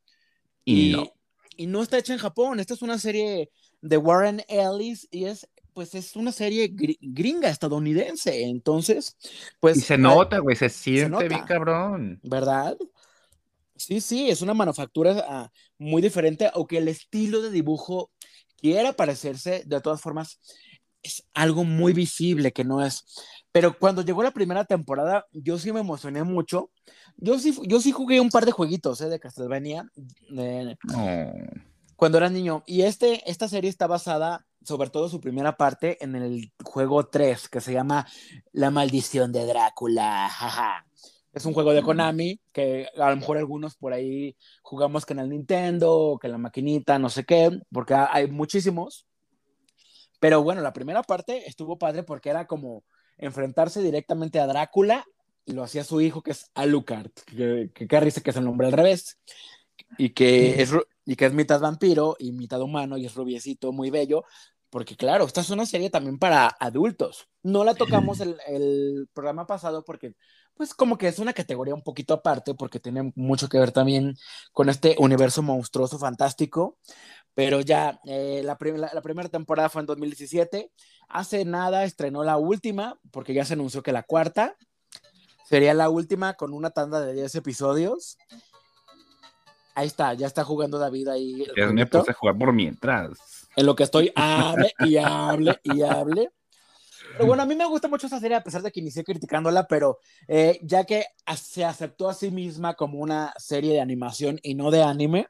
[0.65, 1.13] Y, no.
[1.59, 2.61] y no está hecha en Japón.
[2.61, 3.51] Esta es una serie
[3.81, 8.43] de Warren Ellis y es pues es una serie gringa estadounidense.
[8.43, 9.17] Entonces,
[9.61, 9.79] pues.
[9.79, 12.21] Y se nota, güey, se siente bien cabrón.
[12.23, 12.77] ¿Verdad?
[13.77, 18.11] Sí, sí, es una manufactura ah, muy diferente, aunque el estilo de dibujo
[18.59, 20.39] quiera parecerse, de todas formas,
[21.03, 23.05] es algo muy visible que no es.
[23.53, 26.71] Pero cuando llegó la primera temporada, yo sí me emocioné mucho.
[27.17, 29.09] Yo sí, yo sí jugué un par de jueguitos ¿eh?
[29.09, 29.91] de Castlevania
[32.01, 32.63] cuando era niño.
[32.67, 37.51] Y este, esta serie está basada, sobre todo su primera parte, en el juego 3,
[37.51, 38.07] que se llama
[38.53, 40.87] La Maldición de Drácula.
[41.35, 45.19] Es un juego de Konami que a lo mejor algunos por ahí jugamos que en
[45.19, 49.07] el Nintendo, que en la maquinita, no sé qué, porque hay muchísimos.
[50.21, 52.83] Pero bueno, la primera parte estuvo padre porque era como
[53.19, 55.05] enfrentarse directamente a Drácula
[55.45, 58.69] y lo hacía su hijo que es Alucard, que, que dice que es el nombre
[58.69, 59.19] al revés
[59.99, 60.73] y que es
[61.05, 64.25] y que es mitad vampiro y mitad humano y es rubiecito, muy bello,
[64.71, 67.29] porque claro, esta es una serie también para adultos.
[67.43, 70.15] No la tocamos el, el, programa pasado porque,
[70.55, 74.15] pues como que es una categoría un poquito aparte, porque tiene mucho que ver también
[74.53, 76.79] con este universo monstruoso, fantástico,
[77.35, 78.57] pero ya eh, la,
[78.93, 80.71] la, primera temporada fue en 2017.
[81.09, 84.57] Hace nada estrenó la última, porque ya se anunció que la cuarta
[85.51, 88.17] Sería la última con una tanda de 10 episodios.
[89.75, 91.47] Ahí está, ya está jugando David ahí.
[91.55, 93.49] Que me puse a jugar por mientras.
[93.57, 96.31] En lo que estoy, hable y hable y hable.
[97.13, 99.67] Pero bueno, a mí me gusta mucho esa serie, a pesar de que inicié criticándola,
[99.67, 101.07] pero eh, ya que
[101.37, 105.29] se aceptó a sí misma como una serie de animación y no de anime,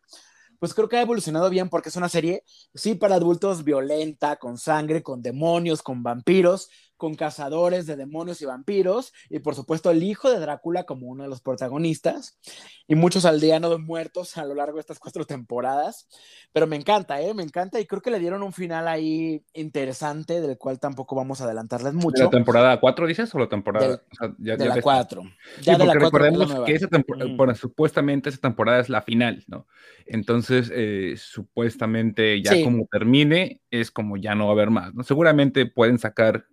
[0.59, 4.59] pues creo que ha evolucionado bien porque es una serie, sí, para adultos violenta, con
[4.59, 6.69] sangre, con demonios, con vampiros,
[7.01, 11.23] con cazadores de demonios y vampiros, y por supuesto el hijo de Drácula como uno
[11.23, 12.39] de los protagonistas,
[12.87, 16.07] y muchos aldeanos muertos a lo largo de estas cuatro temporadas.
[16.53, 17.33] Pero me encanta, ¿eh?
[17.33, 21.41] Me encanta, y creo que le dieron un final ahí interesante, del cual tampoco vamos
[21.41, 22.19] a adelantarles mucho.
[22.19, 24.03] ¿De la temporada 4 dices o la temporada?
[24.39, 25.23] ya, de la 4.
[25.63, 26.01] Ya de la 4.
[26.01, 29.67] Recordemos que esa temporada, bueno, supuestamente esa temporada es la final, ¿no?
[30.05, 35.03] Entonces, eh, supuestamente ya como termine, es como ya no va a haber más, ¿no?
[35.03, 36.45] Seguramente pueden sacar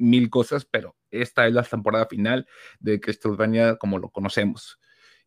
[0.00, 2.46] mil cosas, pero esta es la temporada final
[2.80, 4.78] de Castlevania como lo conocemos.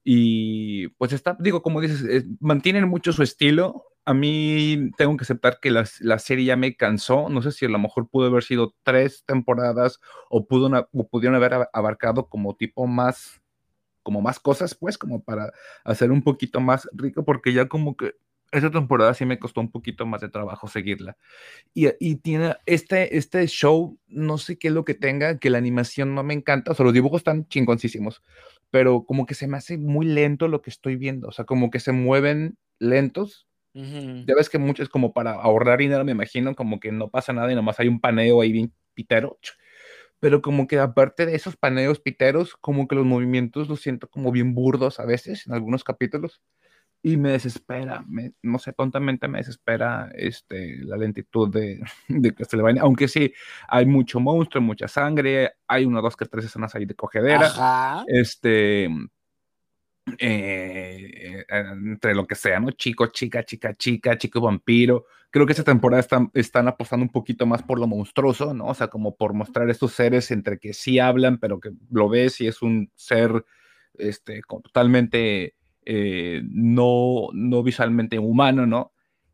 [0.03, 3.85] Y pues está, digo, como dices, mantienen mucho su estilo.
[4.05, 7.29] A mí tengo que aceptar que la, la, serie ya me cansó.
[7.29, 11.35] No sé si a lo mejor pudo haber sido tres temporadas o, pudo o pudieron
[11.35, 13.41] haber abarcado como tipo más,
[14.03, 15.53] como más cosas, pues, como para
[15.85, 18.15] hacer un poquito más rico, porque ya como que
[18.53, 21.17] esta temporada sí me costó un poquito más de trabajo seguirla.
[21.73, 25.57] Y, y, tiene este, este show, no sé qué es lo que tenga, que la
[25.57, 28.21] animación no me encanta, o sea, los dibujos están chingoncísimos,
[28.69, 31.71] pero como que se me hace muy lento lo que estoy viendo, o sea, como
[31.71, 33.47] que se mueven lentos.
[33.75, 37.33] Ya ves que mucho es como para ahorrar dinero, me imagino, como que no pasa
[37.33, 39.39] nada y nomás hay un paneo ahí bien pitero.
[40.19, 44.31] Pero como que aparte de esos paneos piteros, como que los movimientos los siento como
[44.31, 46.43] bien burdos a veces en algunos capítulos
[47.05, 48.05] y me desespera,
[48.41, 53.33] no sé, tontamente me desespera este, la lentitud de, de Castlevania, aunque sí,
[53.67, 58.85] hay mucho monstruo, mucha sangre, hay uno, dos, que tres escenas ahí de cogedera, este,
[60.17, 62.71] eh, entre lo que sea, ¿no?
[62.71, 67.45] Chico, chica, chica, chica, chico vampiro, creo que esta temporada están, están apostando un poquito
[67.45, 68.67] más por lo monstruoso, ¿no?
[68.67, 72.39] O sea, como por mostrar estos seres entre que sí hablan, pero que lo ves
[72.39, 73.43] y es un ser,
[73.95, 75.55] este, totalmente
[75.85, 78.92] eh, no, no visualmente humano, ¿no?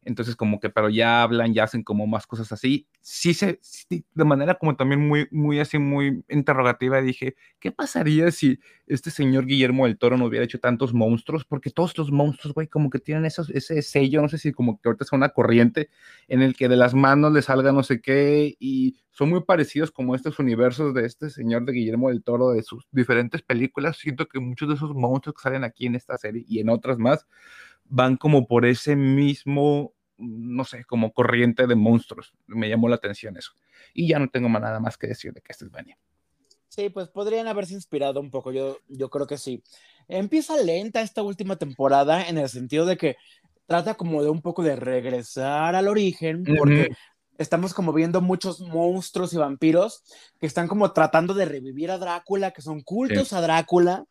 [0.10, 2.88] Entonces como que, pero ya hablan, ya hacen como más cosas así.
[3.02, 8.60] Sí, se, de manera como también muy, muy así, muy interrogativa, dije, ¿qué pasaría si
[8.88, 11.46] este señor Guillermo del Toro no hubiera hecho tantos monstruos?
[11.46, 14.82] Porque todos los monstruos, güey, como que tienen esos, ese sello, no sé si como
[14.82, 15.90] que ahorita es una corriente
[16.28, 19.92] en el que de las manos le salga no sé qué y son muy parecidos
[19.92, 23.98] como estos universos de este señor de Guillermo del Toro, de sus diferentes películas.
[23.98, 26.98] Siento que muchos de esos monstruos que salen aquí en esta serie y en otras
[26.98, 27.28] más,
[27.90, 32.34] van como por ese mismo, no sé, como corriente de monstruos.
[32.48, 33.52] Me llamó la atención eso.
[33.94, 35.98] Y ya no tengo más nada más que decir de Castlevania.
[36.68, 39.64] Sí, pues podrían haberse inspirado un poco, yo, yo creo que sí.
[40.08, 43.18] Empieza lenta esta última temporada en el sentido de que
[43.66, 46.90] trata como de un poco de regresar al origen, porque
[47.38, 50.04] estamos como viendo muchos monstruos y vampiros
[50.40, 54.06] que están como tratando de revivir a Drácula, que son cultos a Drácula,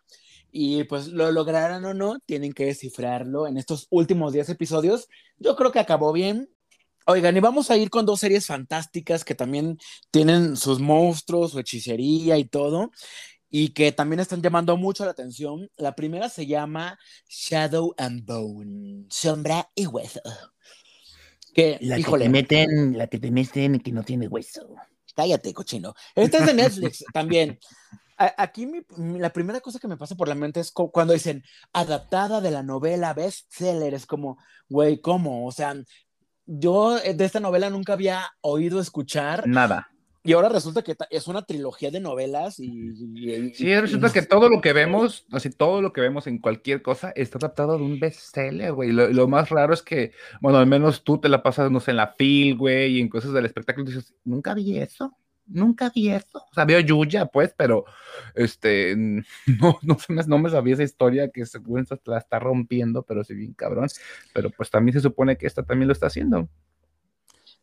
[0.51, 5.09] y pues lo lograran o no, tienen que descifrarlo en estos últimos 10 episodios.
[5.39, 6.49] Yo creo que acabó bien.
[7.07, 9.79] Oigan, y vamos a ir con dos series fantásticas que también
[10.11, 12.91] tienen sus monstruos, su hechicería y todo,
[13.49, 15.71] y que también están llamando mucho la atención.
[15.77, 20.21] La primera se llama Shadow and Bone, sombra y hueso.
[21.55, 24.75] Que, la híjole, que te meten, la que te meten que no tiene hueso.
[25.17, 25.95] Cállate, cochino.
[26.15, 27.59] Esta es de Netflix también
[28.19, 32.51] aquí la primera cosa que me pasa por la mente es cuando dicen adaptada de
[32.51, 35.47] la novela bestseller, es como, güey, ¿cómo?
[35.47, 35.75] O sea,
[36.47, 39.47] yo de esta novela nunca había oído escuchar.
[39.47, 39.91] Nada.
[40.25, 43.55] Y ahora resulta que es una trilogía de novelas y...
[43.55, 47.13] sí, resulta que todo lo que vemos, así todo lo que vemos en cualquier cosa
[47.15, 48.93] está adaptado de un bestseller, güey.
[48.93, 51.93] Lo, lo más raro es que, bueno, al menos tú te la pasas, no sé,
[51.93, 55.17] en la fil, güey, y en cosas del espectáculo, y dices, nunca vi eso
[55.49, 56.39] nunca vi eso.
[56.51, 57.85] O sea, veo Yuya, pues, pero
[58.35, 63.25] este, no, no, me, no me sabía esa historia que según la está rompiendo, pero
[63.25, 63.89] sí bien cabrón.
[64.35, 66.49] Pero pues también se supone que esta también lo está haciendo.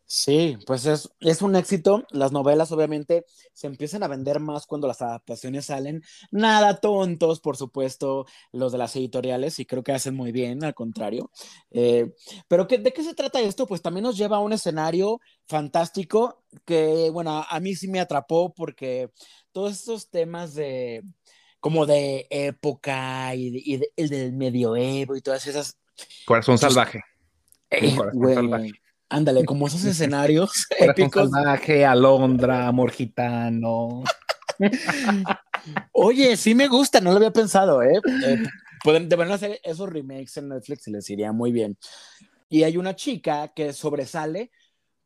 [0.08, 2.06] Sí, pues es, es, un éxito.
[2.10, 6.02] Las novelas obviamente se empiezan a vender más cuando las adaptaciones salen.
[6.30, 10.74] Nada tontos, por supuesto, los de las editoriales, y creo que hacen muy bien, al
[10.74, 11.32] contrario.
[11.72, 12.14] Eh,
[12.46, 13.66] pero ¿de qué se trata esto?
[13.66, 18.54] Pues también nos lleva a un escenario fantástico que, bueno, a mí sí me atrapó
[18.54, 19.10] porque
[19.50, 21.02] todos estos temas de
[21.58, 25.76] como de época y, el del medioevo y todas esas...
[26.26, 27.02] Corazón salvaje.
[27.70, 31.30] Eh, corazón salvaje Ándale, como esos escenarios épicos.
[31.30, 34.04] Personaje, Alondra, amor gitano.
[35.92, 38.00] Oye, sí me gusta, no lo había pensado, ¿eh?
[38.24, 38.44] eh
[38.82, 41.76] pueden, deberían hacer esos remakes en Netflix y les iría muy bien.
[42.48, 44.52] Y hay una chica que sobresale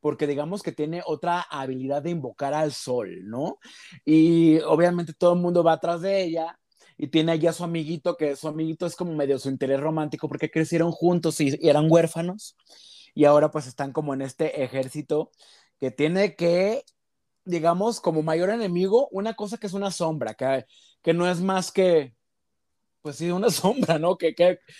[0.01, 3.59] porque digamos que tiene otra habilidad de invocar al sol, ¿no?
[4.05, 6.59] Y obviamente todo el mundo va atrás de ella
[6.97, 10.29] y tiene allá a su amiguito, que su amiguito es como medio su interés romántico
[10.29, 12.57] porque crecieron juntos y, eran huérfanos
[13.14, 15.31] y ahora pues están como en este ejército
[15.79, 16.85] que tiene que,
[17.44, 20.66] digamos, como mayor enemigo, una cosa que es una sombra, que,
[21.03, 22.14] que no es más que
[23.03, 24.16] pues sí, una sombra, ¿no?
[24.16, 24.35] Que,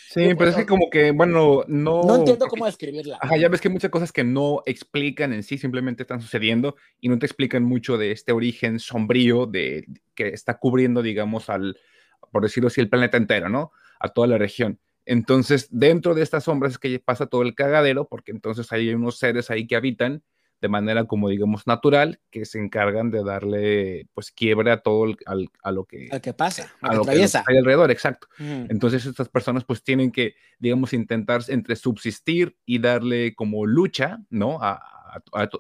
[0.09, 2.03] sí, pero es que como que, bueno, no...
[2.03, 3.19] No entiendo cómo describirla.
[3.21, 6.77] Ajá, ya ves que hay muchas cosas que no explican en sí, simplemente están sucediendo
[7.01, 11.79] y no te explican mucho de este origen sombrío de que está cubriendo, digamos, al,
[12.31, 13.73] por decirlo así, el planeta entero, ¿no?
[13.99, 14.79] A toda la región.
[15.07, 19.19] Entonces, dentro de estas sombras es que pasa todo el cagadero, porque entonces hay unos
[19.19, 20.23] seres ahí que habitan
[20.61, 25.15] de manera como digamos natural, que se encargan de darle pues quiebre a todo
[25.63, 26.09] a lo que...
[26.13, 28.29] A que pasa, a, lo que, hay alrededor, exacto.
[28.39, 34.59] Entonces estas personas pues tienen que, digamos, intentar entre subsistir y darle como lucha, ¿no?
[34.61, 34.83] A,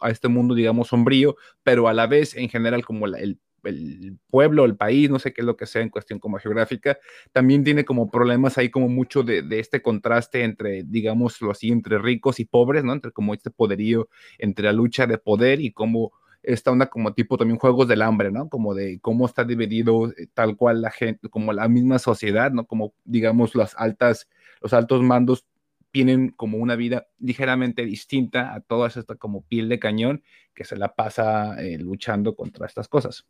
[0.00, 4.64] a este mundo, digamos, sombrío, pero a la vez en general como el el pueblo,
[4.64, 6.98] el país, no sé qué es lo que sea en cuestión como geográfica,
[7.32, 12.40] también tiene como problemas ahí como mucho de, este contraste entre, digámoslo así, entre ricos
[12.40, 12.92] y pobres, ¿no?
[12.92, 17.36] Entre como este poderío, entre la lucha de poder y cómo esta onda como tipo
[17.36, 18.48] también juegos del hambre, ¿no?
[18.48, 22.66] Como de cómo está dividido eh, tal cual la gente, como la misma sociedad, ¿no?
[22.66, 24.28] Como digamos las altas,
[24.62, 25.44] los altos mandos
[25.90, 30.22] tienen como una vida ligeramente distinta a toda esta como piel de cañón
[30.54, 33.26] que se la pasa eh, luchando contra estas cosas.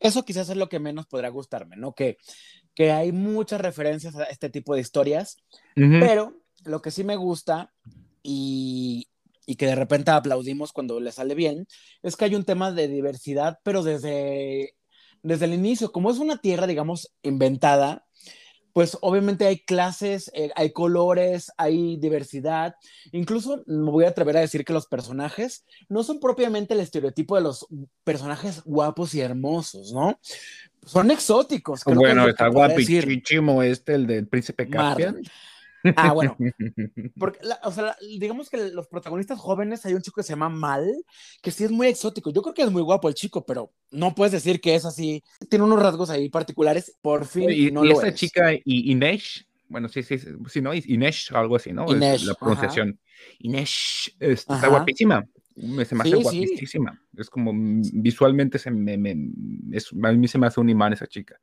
[0.00, 1.92] Eso quizás es lo que menos podrá gustarme, ¿no?
[1.92, 2.18] Que,
[2.74, 5.36] que hay muchas referencias a este tipo de historias,
[5.74, 7.72] pero lo que sí me gusta
[8.22, 9.08] y,
[9.46, 11.66] y que de repente aplaudimos cuando le sale bien,
[12.02, 14.74] es que hay un tema de diversidad, pero desde,
[15.22, 18.06] desde el inicio, como es una tierra, digamos, inventada,
[18.78, 22.76] pues obviamente hay clases, eh, hay colores, hay diversidad.
[23.10, 27.34] Incluso me voy a atrever a decir que los personajes no son propiamente el estereotipo
[27.34, 27.66] de los
[28.04, 30.20] personajes guapos y hermosos, ¿no?
[30.86, 31.82] Son exóticos.
[31.86, 35.22] bueno, está guapísimo este, el del príncipe Caspian.
[35.96, 36.36] Ah, bueno.
[37.18, 40.92] Porque, o sea, digamos que los protagonistas jóvenes, hay un chico que se llama Mal,
[41.42, 42.30] que sí es muy exótico.
[42.30, 45.22] Yo creo que es muy guapo el chico, pero no puedes decir que es así.
[45.48, 46.96] Tiene unos rasgos ahí particulares.
[47.00, 50.74] Por fin, y, no y esta chica, Inés, bueno, sí, sí, sí, ¿no?
[50.74, 51.86] Inés, algo así, ¿no?
[51.90, 52.98] Inés, la pronunciación.
[53.38, 55.24] Inés, está guapísima.
[55.56, 57.00] Me, se me hace guapísima.
[57.16, 58.94] Es como mm, visualmente se me,
[59.72, 61.38] es, a mí se me hace un imán esa chica.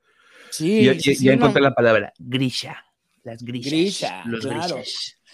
[0.51, 2.85] Sí, y, ya encontré la palabra grisha
[3.25, 4.23] las grisas.
[4.41, 4.81] claro.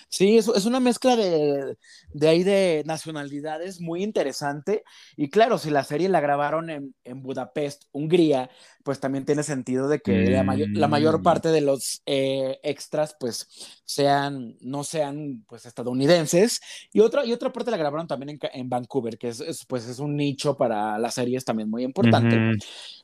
[0.10, 1.78] Sí, es, es una mezcla de,
[2.14, 4.84] de ahí de nacionalidades muy interesante.
[5.16, 8.50] Y claro, si la serie la grabaron en, en Budapest, Hungría,
[8.84, 11.24] pues también tiene sentido de que la, mayor, la, mayor, mm.
[11.24, 13.48] parte de los eh, extras, pues
[13.86, 16.60] sean, no sean, pues estadounidenses.
[16.92, 20.00] Y otra, y otra parte la grabaron también en, en Vancouver, que es, pues es
[20.00, 22.58] un nicho para las series también muy importante.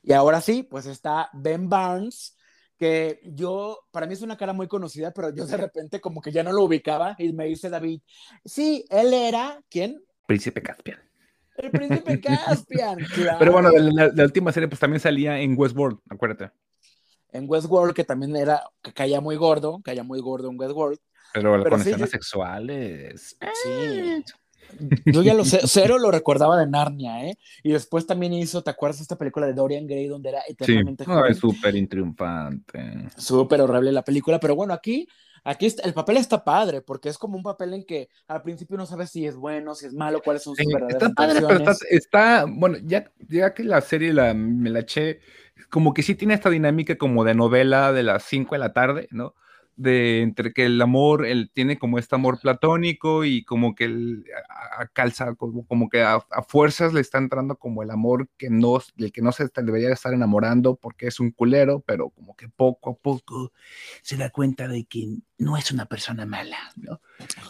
[0.03, 2.36] Y ahora sí, pues está Ben Barnes
[2.77, 6.31] que yo, para mí es una cara muy conocida, pero yo de repente como que
[6.31, 8.01] ya no lo ubicaba y me dice David,
[8.45, 10.03] sí, él era, ¿quién?
[10.25, 10.99] Príncipe Caspian.
[11.57, 13.39] El príncipe Caspian, claro.
[13.39, 16.51] Pero bueno, la, última serie pues también salía en Westworld, acuérdate.
[17.31, 20.99] En Westworld, que también era, que caía muy gordo, caía muy gordo en Westworld.
[21.33, 23.37] Pero, con escenas sexuales.
[23.63, 24.23] Sí.
[24.79, 27.37] Eh, yo ya lo sé, cero lo recordaba de Narnia, ¿eh?
[27.63, 31.05] Y después también hizo, ¿te acuerdas de esta película de Dorian Gray donde era eternamente
[31.05, 33.07] sí, es súper intriunfante.
[33.17, 35.07] Súper horrible la película, pero bueno, aquí,
[35.43, 38.85] aquí el papel está padre, porque es como un papel en que al principio no
[38.85, 42.45] sabes si es bueno, si es malo, cuáles son sus verdaderas Está padre, pero está,
[42.47, 45.19] bueno, ya, ya que la serie la, me la eché,
[45.69, 49.07] como que sí tiene esta dinámica como de novela de las 5 de la tarde,
[49.11, 49.35] ¿no?
[49.77, 54.25] De entre que el amor, él tiene como este amor platónico y como que él
[54.79, 58.81] a, calza, como, como que a, fuerzas le está entrando como el amor que no,
[58.97, 62.89] el que no se debería estar enamorando porque es un culero, pero como que poco
[62.89, 63.53] a poco
[64.01, 66.99] se da cuenta de que no es una persona mala, ¿no?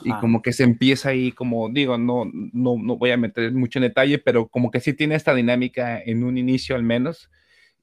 [0.03, 3.79] Y como que se empieza ahí, como digo, no, no, no voy a meter mucho
[3.79, 7.31] en detalle, pero como que sí tiene esta dinámica en un inicio al menos,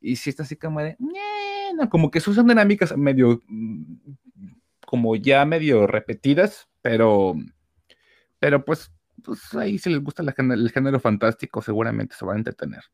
[0.03, 0.99] y sí está así como de,
[1.90, 3.42] como que son dinámicas medio
[4.95, 7.34] como ya medio repetidas, pero,
[8.38, 8.92] pero pues,
[9.24, 12.84] pues ahí si les gusta el género fantástico, seguramente se van a entretener.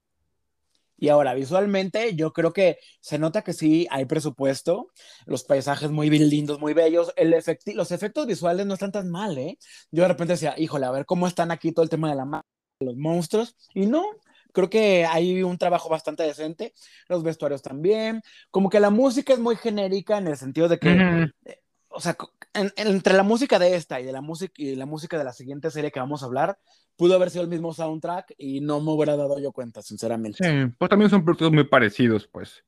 [0.96, 4.88] Y ahora, visualmente, yo creo que se nota que sí hay presupuesto,
[5.26, 7.34] los paisajes muy lindos, muy bellos, el
[7.74, 9.58] los efectos visuales no están tan mal, ¿eh?
[9.90, 12.42] Yo de repente decía, híjole, a ver cómo están aquí todo el tema de la
[12.80, 14.06] los monstruos, y no,
[14.54, 16.72] creo que hay un trabajo bastante decente,
[17.10, 21.28] los vestuarios también, como que la música es muy genérica en el sentido de que,
[21.44, 21.60] eh,
[21.90, 22.16] o sea,
[22.54, 25.70] entre la música de esta y de la música y la música de la siguiente
[25.70, 26.58] serie que vamos a hablar,
[26.96, 30.38] pudo haber sido el mismo soundtrack y no me hubiera dado yo cuenta, sinceramente.
[30.42, 32.64] Sí, pues también son productos muy parecidos, pues.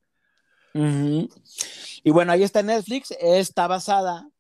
[0.74, 4.31] Y bueno, ahí está Netflix, está basada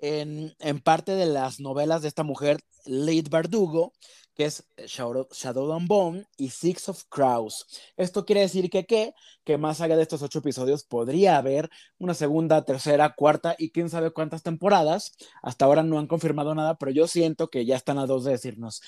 [0.00, 3.92] en, en, parte de las novelas de esta mujer, Leigh Bardugo,
[4.34, 7.66] que es Shadow, and Bone y Six of Crows.
[7.96, 9.12] Esto quiere decir que, ¿qué?
[9.44, 13.90] que más allá de estos ocho episodios podría haber una segunda, tercera, cuarta y quién
[13.90, 15.12] sabe cuántas temporadas.
[15.42, 18.32] Hasta ahora no han confirmado nada, pero yo siento que ya están a dos de
[18.32, 18.82] decirnos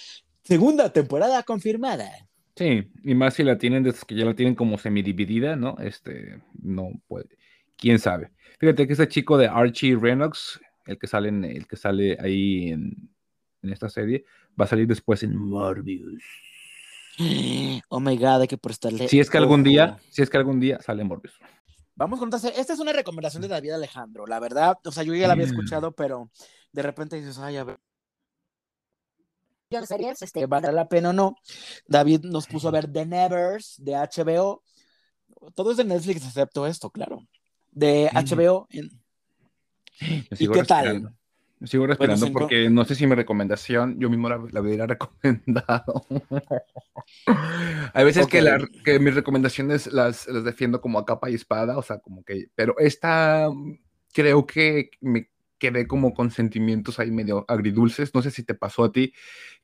[0.45, 2.11] segunda temporada confirmada.
[2.57, 5.77] Sí, y más si la tienen, desde que ya la tienen como semidividida, ¿no?
[5.79, 7.29] Este, no puede,
[7.77, 8.31] quién sabe.
[8.59, 12.69] Fíjate que ese chico de Archie Reynolds, el que sale, en, el que sale ahí
[12.69, 13.11] en,
[13.63, 14.25] en esta serie,
[14.61, 16.23] va a salir después en Morbius.
[17.89, 19.07] Oh my god, hay que prestarle.
[19.07, 21.39] Si es que algún día, si es que algún día sale Morbius.
[21.95, 22.49] Vamos con esta.
[22.49, 24.79] Esta es una recomendación de David Alejandro, la verdad.
[24.85, 26.31] O sea, yo ya la había escuchado, pero
[26.73, 27.79] de repente dices, ay, a ver.
[30.21, 31.37] Este, ¿Vale la pena o no?
[31.87, 34.63] David nos puso a ver The Nevers de HBO.
[35.55, 37.27] Todo es de Netflix excepto esto, claro.
[37.71, 38.69] De HBO.
[40.39, 41.15] ¿Y qué tal?
[41.65, 46.05] Sigo respirando porque no sé si mi recomendación, yo mismo la, hubiera recomendado.
[47.95, 51.79] Hay veces que, la, que, mis recomendaciones las, las, defiendo como a capa y espada,
[51.79, 53.49] o sea, como que, pero esta
[54.13, 58.85] creo que me quedé como con sentimientos ahí medio agridulces, no sé si te pasó
[58.85, 59.13] a ti,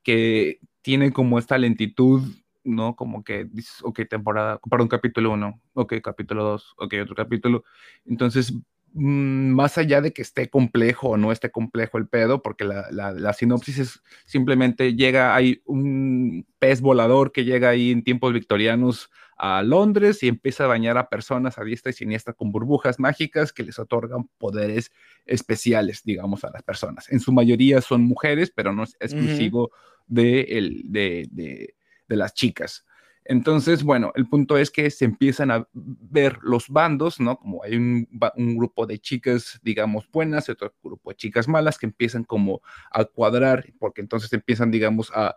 [0.05, 2.23] que tiene como esta lentitud,
[2.63, 2.95] ¿no?
[2.95, 7.65] Como que dices, ok, temporada, para un capítulo uno, ok, capítulo dos, ok, otro capítulo.
[8.07, 8.55] Entonces
[8.95, 13.79] más allá de que esté complejo o no esté complejo el pedo, porque la, sinopsis
[13.79, 20.23] es simplemente llega, hay un pez volador que llega ahí en tiempos victorianos a Londres
[20.23, 23.79] y empieza a bañar a personas a diestra y siniestra con burbujas mágicas que les
[23.79, 24.91] otorgan poderes
[25.27, 27.09] especiales, digamos, a las personas.
[27.11, 29.71] En su mayoría son mujeres, pero no es exclusivo
[30.09, 31.75] de, el, de,
[32.09, 32.85] de las chicas.
[33.29, 37.39] Entonces, bueno, el punto es que se empiezan a ver los bandos, ¿no?
[37.39, 38.09] Como hay un,
[38.57, 43.05] grupo de chicas, digamos, buenas y otro grupo de chicas malas que empiezan como a
[43.05, 45.37] cuadrar, porque entonces empiezan, digamos, a,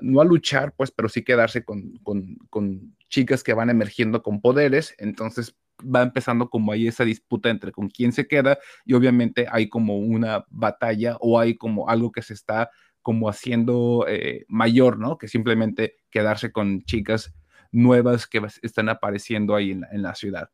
[0.00, 1.98] no a luchar, pues, pero sí quedarse con,
[2.48, 4.94] con, chicas que van emergiendo con poderes.
[4.96, 9.68] Entonces va empezando como ahí esa disputa entre con quién se queda y obviamente hay
[9.68, 12.70] como una batalla o hay como algo que se está
[13.06, 15.16] como haciendo eh, mayor, ¿no?
[15.16, 17.32] Que simplemente quedarse con chicas
[17.70, 20.50] nuevas que están apareciendo ahí en, la ciudad.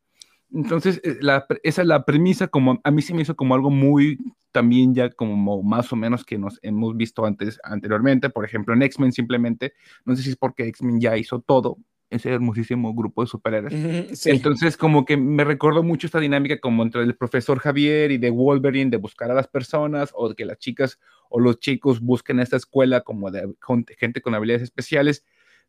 [0.53, 1.17] Entonces, eh,
[1.63, 4.19] esa es la premisa, como a mí se me hizo como algo muy
[4.51, 8.83] también ya como más o menos que nos hemos visto antes, anteriormente, por ejemplo, en
[8.83, 9.73] X-Men simplemente,
[10.05, 11.79] no sé si es porque X-Men ya hizo todo,
[12.13, 14.25] ese hermosísimo grupo de superhéroes.
[14.25, 18.29] Entonces, como que me recordó mucho esta dinámica como entre el profesor Javier y de
[18.29, 20.99] Wolverine, de buscar a las personas, o que las chicas
[21.29, 23.53] o los chicos busquen esta escuela como de
[23.97, 25.25] gente con habilidades especiales.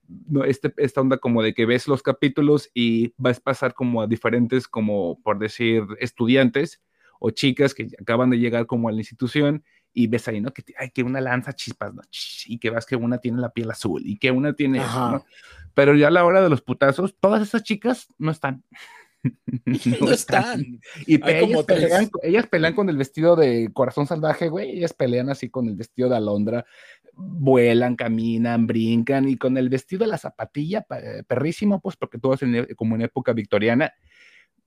[0.07, 4.03] No, este, esta onda como de que ves los capítulos y vas a pasar como
[4.03, 6.82] a diferentes, como por decir, estudiantes
[7.18, 9.64] o chicas que acaban de llegar como a la institución
[9.95, 10.53] y ves ahí, ¿no?
[10.53, 12.03] Que hay que una lanza chispas, ¿no?
[12.47, 14.80] Y que vas que una tiene la piel azul y que una tiene...
[14.80, 15.24] ¿no?
[15.72, 18.62] Pero ya a la hora de los putazos, todas esas chicas no están.
[20.01, 20.80] no, están.
[21.07, 24.70] Y ellas pelean, ellas, pelean, con el vestido de corazón salvaje, güey.
[24.70, 26.66] Ellas pelean así con el vestido de alondra.
[27.14, 29.28] Vuelan, caminan, brincan.
[29.28, 30.86] Y con el vestido de la zapatilla,
[31.26, 33.92] perrísimo, pues, porque todo es e, como en época victoriana.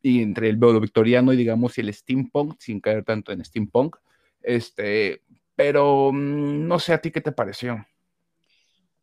[0.01, 3.97] Y entre el lo victoriano y, digamos, el steampunk, sin caer tanto en steampunk.
[4.41, 5.21] Este,
[5.55, 7.85] pero mm, no sé a ti qué te pareció.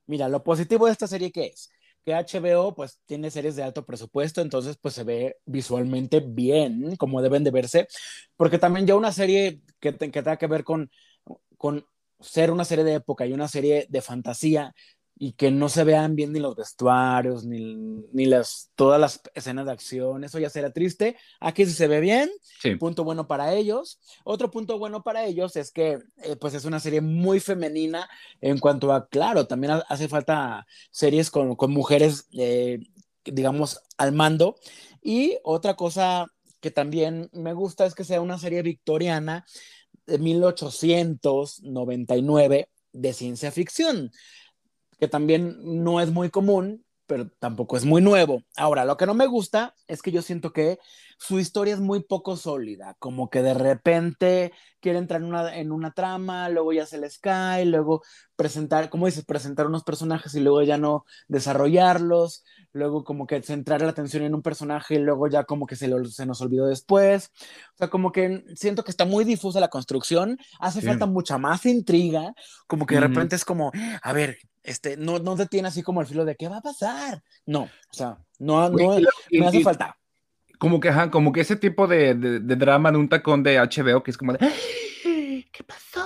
[0.06, 1.70] Mira, lo positivo de esta serie que es
[2.04, 7.22] que HBO pues tiene series de alto presupuesto, entonces pues se ve visualmente bien, como
[7.22, 7.88] deben de verse,
[8.36, 10.90] porque también ya una serie que, que tenga que ver con,
[11.56, 11.86] con
[12.20, 14.74] ser una serie de época y una serie de fantasía,
[15.16, 17.76] y que no se vean bien ni los vestuarios, ni,
[18.12, 21.16] ni las, todas las escenas de acción, eso ya será triste.
[21.38, 22.28] Aquí sí se ve bien,
[22.80, 24.00] punto bueno para ellos.
[24.24, 28.08] Otro punto bueno para ellos es que eh, pues es una serie muy femenina
[28.40, 32.80] en cuanto a, claro, también hace falta series con, con mujeres, eh,
[33.24, 34.56] digamos, al mando.
[35.00, 36.26] Y otra cosa
[36.60, 39.46] que también me gusta es que sea una serie victoriana
[40.06, 44.10] de 1899 de ciencia ficción
[44.98, 48.42] que también no es muy común, pero tampoco es muy nuevo.
[48.56, 50.78] Ahora, lo que no me gusta es que yo siento que
[51.26, 55.72] su historia es muy poco sólida, como que de repente quiere entrar en una, en
[55.72, 58.02] una trama, luego ya se les cae, luego
[58.36, 63.80] presentar, como dices, presentar unos personajes y luego ya no desarrollarlos, luego como que centrar
[63.80, 67.30] la atención en un personaje y luego ya como que se, se nos olvidó después.
[67.72, 71.64] O sea, como que siento que está muy difusa la construcción, hace falta mucha más
[71.64, 72.34] intriga,
[72.66, 73.72] como que de repente es como,
[74.02, 76.62] a ver, este, no, no te tiene así como el filo de qué va a
[76.62, 77.22] pasar.
[77.46, 78.98] No, o sea, no, no,
[79.30, 79.96] me hace falta.
[80.64, 84.10] Como que, como que ese tipo de, de, drama de un tacón de HBO que
[84.10, 84.38] es como de,
[85.52, 86.02] ¿qué pasó?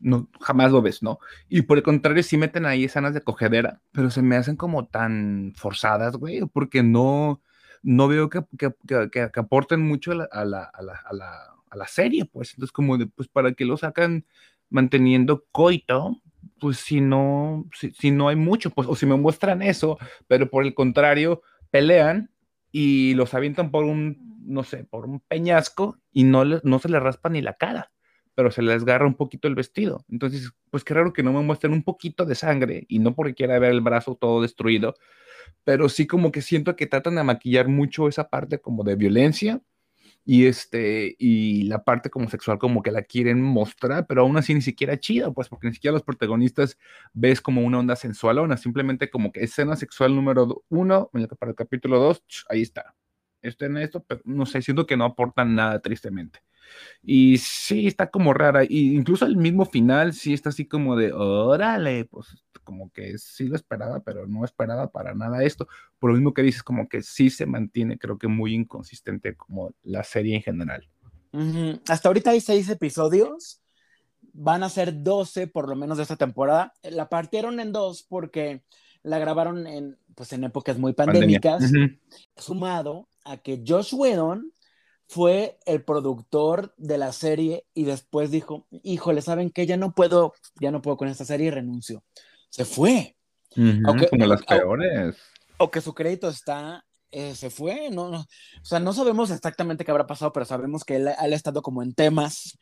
[0.00, 1.18] No, jamás lo ves, ¿no?
[1.48, 4.86] Y por el contrario, sí meten ahí escenas de cogedera, pero se me hacen como
[4.86, 7.42] tan forzadas, güey, porque no,
[7.82, 8.70] no veo que, que,
[9.10, 10.82] que, aporten mucho a la, a, la, a,
[11.12, 12.50] la, a la, serie, pues.
[12.50, 14.24] Entonces, como de, pues, ¿para qué lo sacan
[14.68, 16.22] manteniendo coito?
[16.60, 20.48] Pues si no, si, si no hay mucho, pues, o si me muestran eso, pero
[20.48, 22.30] por el contrario, pelean
[22.72, 27.02] y los avientan por un, no sé, por un peñasco y no, no se les
[27.02, 27.92] raspa ni la cara,
[28.34, 30.04] pero se les agarra un poquito el vestido.
[30.08, 33.34] Entonces, pues qué raro que no me muestren un poquito de sangre y no porque
[33.34, 34.94] quiera ver el brazo todo destruido,
[35.64, 39.60] pero sí como que siento que tratan de maquillar mucho esa parte como de violencia
[40.24, 44.54] y este y la parte como sexual como que la quieren mostrar, pero aún así
[44.54, 46.78] ni siquiera chida, pues porque ni siquiera los protagonistas
[47.12, 51.98] ves como una onda sensualona, simplemente como que escena sexual número uno, para el capítulo
[51.98, 52.94] dos, ahí está.
[53.42, 56.40] Está en esto, pero no sé, siento que no aportan nada tristemente.
[57.02, 58.64] Y sí, está como rara.
[58.64, 63.48] Y incluso el mismo final sí está así como de, órale, pues como que sí
[63.48, 65.66] lo esperaba, pero no esperaba para nada esto.
[65.98, 69.74] Por lo mismo que dices, como que sí se mantiene, creo que muy inconsistente como
[69.82, 70.88] la serie en general.
[71.88, 73.60] Hasta ahorita hay seis episodios.
[74.32, 76.72] Van a ser 12 por lo menos de esta temporada.
[76.84, 78.62] La partieron en dos porque
[79.02, 81.64] la grabaron en, pues, en épocas muy pandémicas,
[82.36, 84.52] sumado a que Josh Whedon
[85.08, 89.66] fue el productor de la serie y después dijo, híjole, ¿saben qué?
[89.66, 92.04] Ya no puedo, ya no puedo con esta serie y renuncio.
[92.50, 93.16] Se fue.
[93.54, 95.16] como las peores.
[95.58, 99.84] O, que su crédito está, eh, se fue, no, no, o sea, no sabemos exactamente
[99.84, 102.58] qué habrá pasado, pero sabemos que él, ha estado como en temas,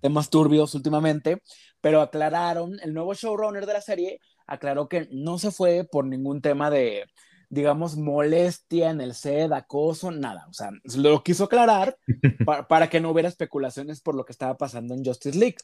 [0.00, 1.40] temas turbios últimamente,
[1.80, 6.42] pero aclararon, el nuevo showrunner de la serie aclaró que no se fue por ningún
[6.42, 7.06] tema de,
[7.48, 10.46] digamos, molestia en el set, acoso, nada.
[10.48, 11.96] O sea, lo quiso aclarar
[12.68, 15.58] para, que no hubiera especulaciones por lo que estaba pasando en Justice League.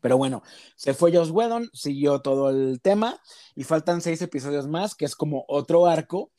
[0.00, 0.42] Pero bueno,
[0.76, 3.20] se fue Joss Whedon, siguió todo el tema
[3.54, 6.30] y faltan seis episodios más, que es como otro arco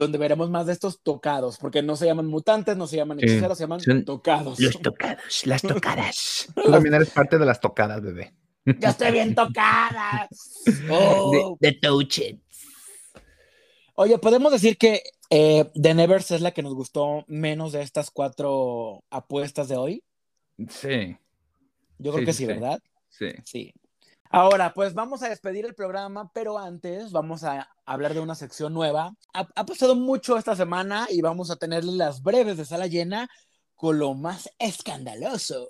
[0.00, 3.58] donde veremos más de estos tocados, porque no se llaman mutantes, no se llaman hechiceros,
[3.58, 4.58] se llaman tocados.
[4.58, 6.48] Los tocados, las tocadas.
[6.54, 8.32] Tú también eres parte de las tocadas, bebé.
[8.78, 10.28] Ya estoy bien tocada.
[10.90, 11.56] Oh.
[11.60, 12.40] De, de
[13.94, 18.10] Oye, podemos decir que eh, The Nevers es la que nos gustó menos de estas
[18.10, 20.04] cuatro apuestas de hoy.
[20.68, 21.16] Sí.
[21.98, 22.80] Yo creo que sí, ¿verdad?
[23.20, 23.32] Sí.
[23.44, 23.74] Sí.
[24.32, 28.72] Ahora, pues vamos a despedir el programa, pero antes vamos a hablar de una sección
[28.72, 29.12] nueva.
[29.34, 33.28] Ha, pasado mucho esta semana y vamos a tener las breves de sala llena
[33.74, 35.68] con lo más escandaloso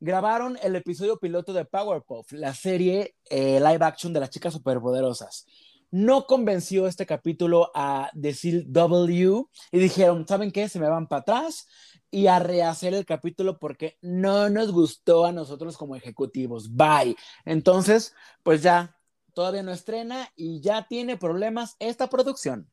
[0.00, 5.46] grabaron el episodio piloto de Powerpuff, la serie eh, live action de las chicas superpoderosas.
[5.90, 10.68] No convenció este capítulo a decir W y dijeron, ¿saben qué?
[10.68, 11.66] Se me van para atrás
[12.10, 16.74] y a rehacer el capítulo porque no nos gustó a nosotros como ejecutivos.
[16.74, 17.16] Bye.
[17.44, 18.96] Entonces, pues ya,
[19.34, 22.68] todavía no estrena y ya tiene problemas esta producción.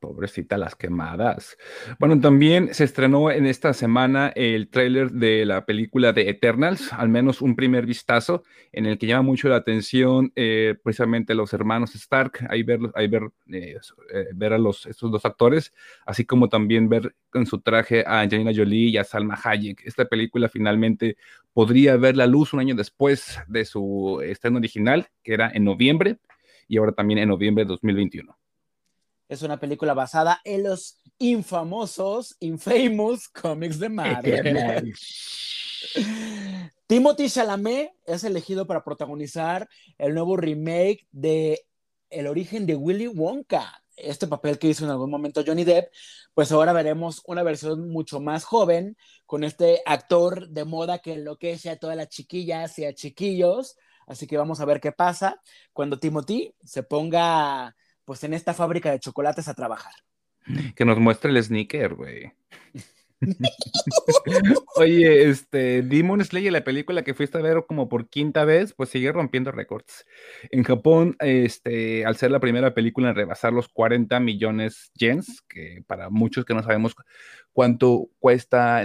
[0.00, 1.56] Pobrecita las quemadas.
[1.98, 7.08] Bueno, también se estrenó en esta semana el tráiler de la película de Eternals, al
[7.08, 11.94] menos un primer vistazo, en el que llama mucho la atención eh, precisamente los hermanos
[11.94, 13.76] Stark, ahí ver, ahí ver, eh,
[14.12, 15.72] eh, ver a los, estos dos actores,
[16.04, 19.82] así como también ver con su traje a Angelina Jolie y a Salma Hayek.
[19.86, 21.16] Esta película finalmente
[21.52, 26.18] podría ver la luz un año después de su estreno original, que era en noviembre,
[26.68, 28.36] y ahora también en noviembre de 2021.
[29.28, 34.94] Es una película basada en los infamosos, infamous cómics de Marvel.
[36.86, 39.68] Timothy Chalamet es elegido para protagonizar
[39.98, 41.60] el nuevo remake de
[42.10, 43.80] El origen de Willy Wonka.
[43.96, 45.92] Este papel que hizo en algún momento Johnny Depp,
[46.34, 51.70] pues ahora veremos una versión mucho más joven con este actor de moda que enloquece
[51.70, 53.76] a todas las chiquillas y a chiquillos.
[54.06, 55.40] Así que vamos a ver qué pasa
[55.72, 57.74] cuando Timothy se ponga
[58.04, 59.92] pues en esta fábrica de chocolates a trabajar.
[60.74, 62.32] Que nos muestre el sneaker, güey.
[64.76, 68.90] Oye, este, Demon Slayer, la película que fuiste a ver como por quinta vez, pues
[68.90, 70.04] sigue rompiendo récords.
[70.50, 75.82] En Japón, este, al ser la primera película en rebasar los 40 millones yens, que
[75.86, 76.94] para muchos que no sabemos
[77.52, 78.84] cuánto cuesta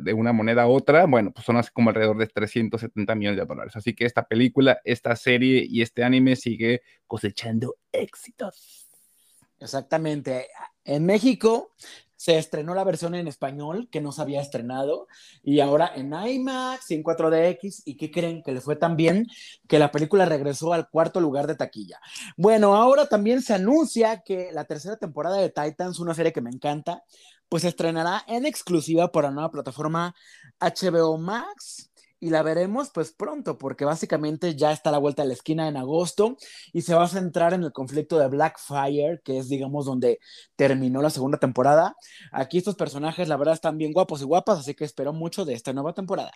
[0.00, 3.46] de una moneda a otra, bueno, pues son así como alrededor de 370 millones de
[3.46, 3.76] dólares.
[3.76, 8.88] Así que esta película, esta serie y este anime sigue cosechando éxitos.
[9.58, 10.48] Exactamente.
[10.84, 11.72] En México
[12.16, 15.06] se estrenó la versión en español que no se había estrenado
[15.42, 19.26] y ahora en IMAX y en 4DX y qué creen que le fue tan bien
[19.68, 22.00] que la película regresó al cuarto lugar de taquilla.
[22.36, 26.50] Bueno, ahora también se anuncia que la tercera temporada de Titans, una serie que me
[26.50, 27.04] encanta,
[27.48, 30.14] pues se estrenará en exclusiva por la nueva plataforma
[30.58, 31.90] HBO Max
[32.20, 35.68] y la veremos pues pronto, porque básicamente ya está a la vuelta de la esquina
[35.68, 36.36] en agosto
[36.72, 40.18] y se va a centrar en el conflicto de Blackfire, que es digamos donde
[40.56, 41.94] terminó la segunda temporada.
[42.32, 45.54] Aquí estos personajes la verdad están bien guapos y guapas, así que espero mucho de
[45.54, 46.32] esta nueva temporada.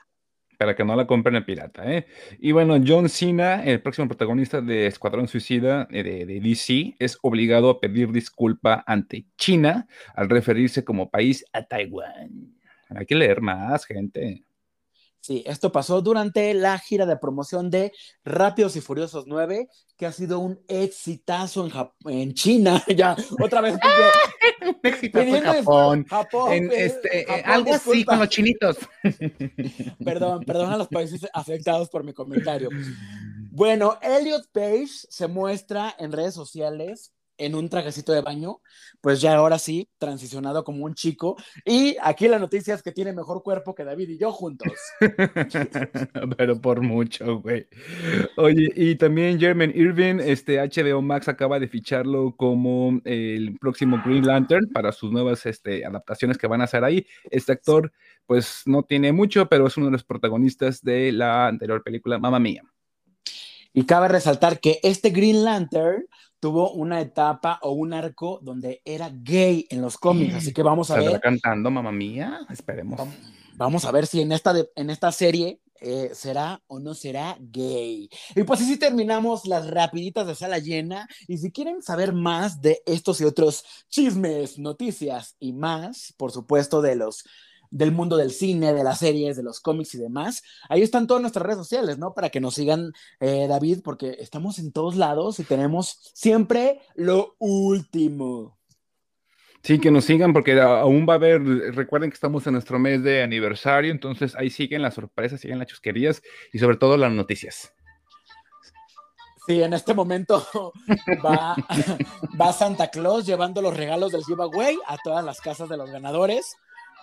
[0.58, 2.06] Para que no la compren el pirata, ¿eh?
[2.38, 7.18] Y bueno, John Cena, el próximo protagonista de Escuadrón Suicida eh, de, de DC, es
[7.22, 12.58] obligado a pedir disculpa ante China al referirse como país a Taiwán.
[12.90, 14.44] Hay que leer más, gente.
[15.20, 17.92] Sí, esto pasó durante la gira de promoción de
[18.24, 22.82] Rápidos y Furiosos 9, que ha sido un exitazo en, en China.
[22.96, 23.74] ya, otra vez.
[24.62, 25.36] un exitazo
[25.94, 26.52] en Japón.
[26.52, 28.78] en este, eh, algo así con los chinitos.
[30.04, 32.70] perdón, perdón a los países afectados por mi comentario.
[33.50, 38.60] Bueno, Elliot Page se muestra en redes sociales en un trajecito de baño,
[39.00, 41.36] pues ya ahora sí, transicionado como un chico.
[41.64, 44.72] Y aquí la noticia es que tiene mejor cuerpo que David y yo juntos.
[46.36, 47.66] Pero por mucho, güey.
[48.36, 54.26] Oye, y también Jermaine Irving, este HBO Max acaba de ficharlo como el próximo Green
[54.26, 57.06] Lantern para sus nuevas este, adaptaciones que van a hacer ahí.
[57.30, 57.90] Este actor,
[58.26, 62.38] pues no tiene mucho, pero es uno de los protagonistas de la anterior película, Mamma
[62.38, 62.62] Mía.
[63.72, 66.04] Y cabe resaltar que este Green Lantern
[66.40, 70.90] tuvo una etapa o un arco donde era gay en los cómics, así que vamos
[70.90, 71.20] a ver.
[71.20, 72.40] cantando, mamá mía?
[72.50, 73.00] Esperemos.
[73.54, 78.08] Vamos a ver si en esta, en esta serie eh, será o no será gay.
[78.34, 81.08] Y pues así terminamos las rapiditas de sala llena.
[81.28, 86.82] Y si quieren saber más de estos y otros chismes, noticias y más, por supuesto,
[86.82, 87.24] de los
[87.70, 90.42] del mundo del cine, de las series, de los cómics y demás.
[90.68, 92.14] Ahí están todas nuestras redes sociales, ¿no?
[92.14, 97.36] Para que nos sigan, eh, David, porque estamos en todos lados y tenemos siempre lo
[97.38, 98.58] último.
[99.62, 101.42] Sí, que nos sigan porque aún va a haber,
[101.74, 105.68] recuerden que estamos en nuestro mes de aniversario, entonces ahí siguen las sorpresas, siguen las
[105.68, 107.74] chusquerías y sobre todo las noticias.
[109.46, 110.46] Sí, en este momento
[111.24, 111.56] va,
[112.40, 116.56] va Santa Claus llevando los regalos del giveaway a todas las casas de los ganadores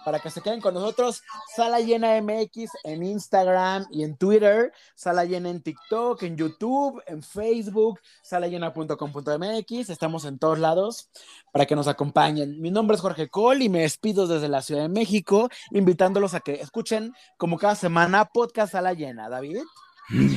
[0.08, 1.22] para que se queden con nosotros.
[1.54, 7.22] Sala Llena MX en Instagram y en Twitter, Sala Llena en TikTok, en YouTube, en
[7.22, 9.90] Facebook, salallena.com.mx.
[9.90, 11.10] Estamos en todos lados
[11.52, 12.62] para que nos acompañen.
[12.62, 16.40] Mi nombre es Jorge Cole y me despido desde la Ciudad de México, invitándolos a
[16.40, 19.28] que escuchen como cada semana podcast Sala Llena.
[19.28, 19.58] David.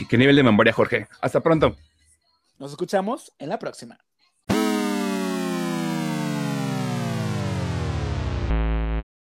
[0.08, 1.06] ¿Qué nivel de memoria, Jorge?
[1.20, 1.76] Hasta pronto.
[2.58, 4.00] Nos escuchamos en la próxima.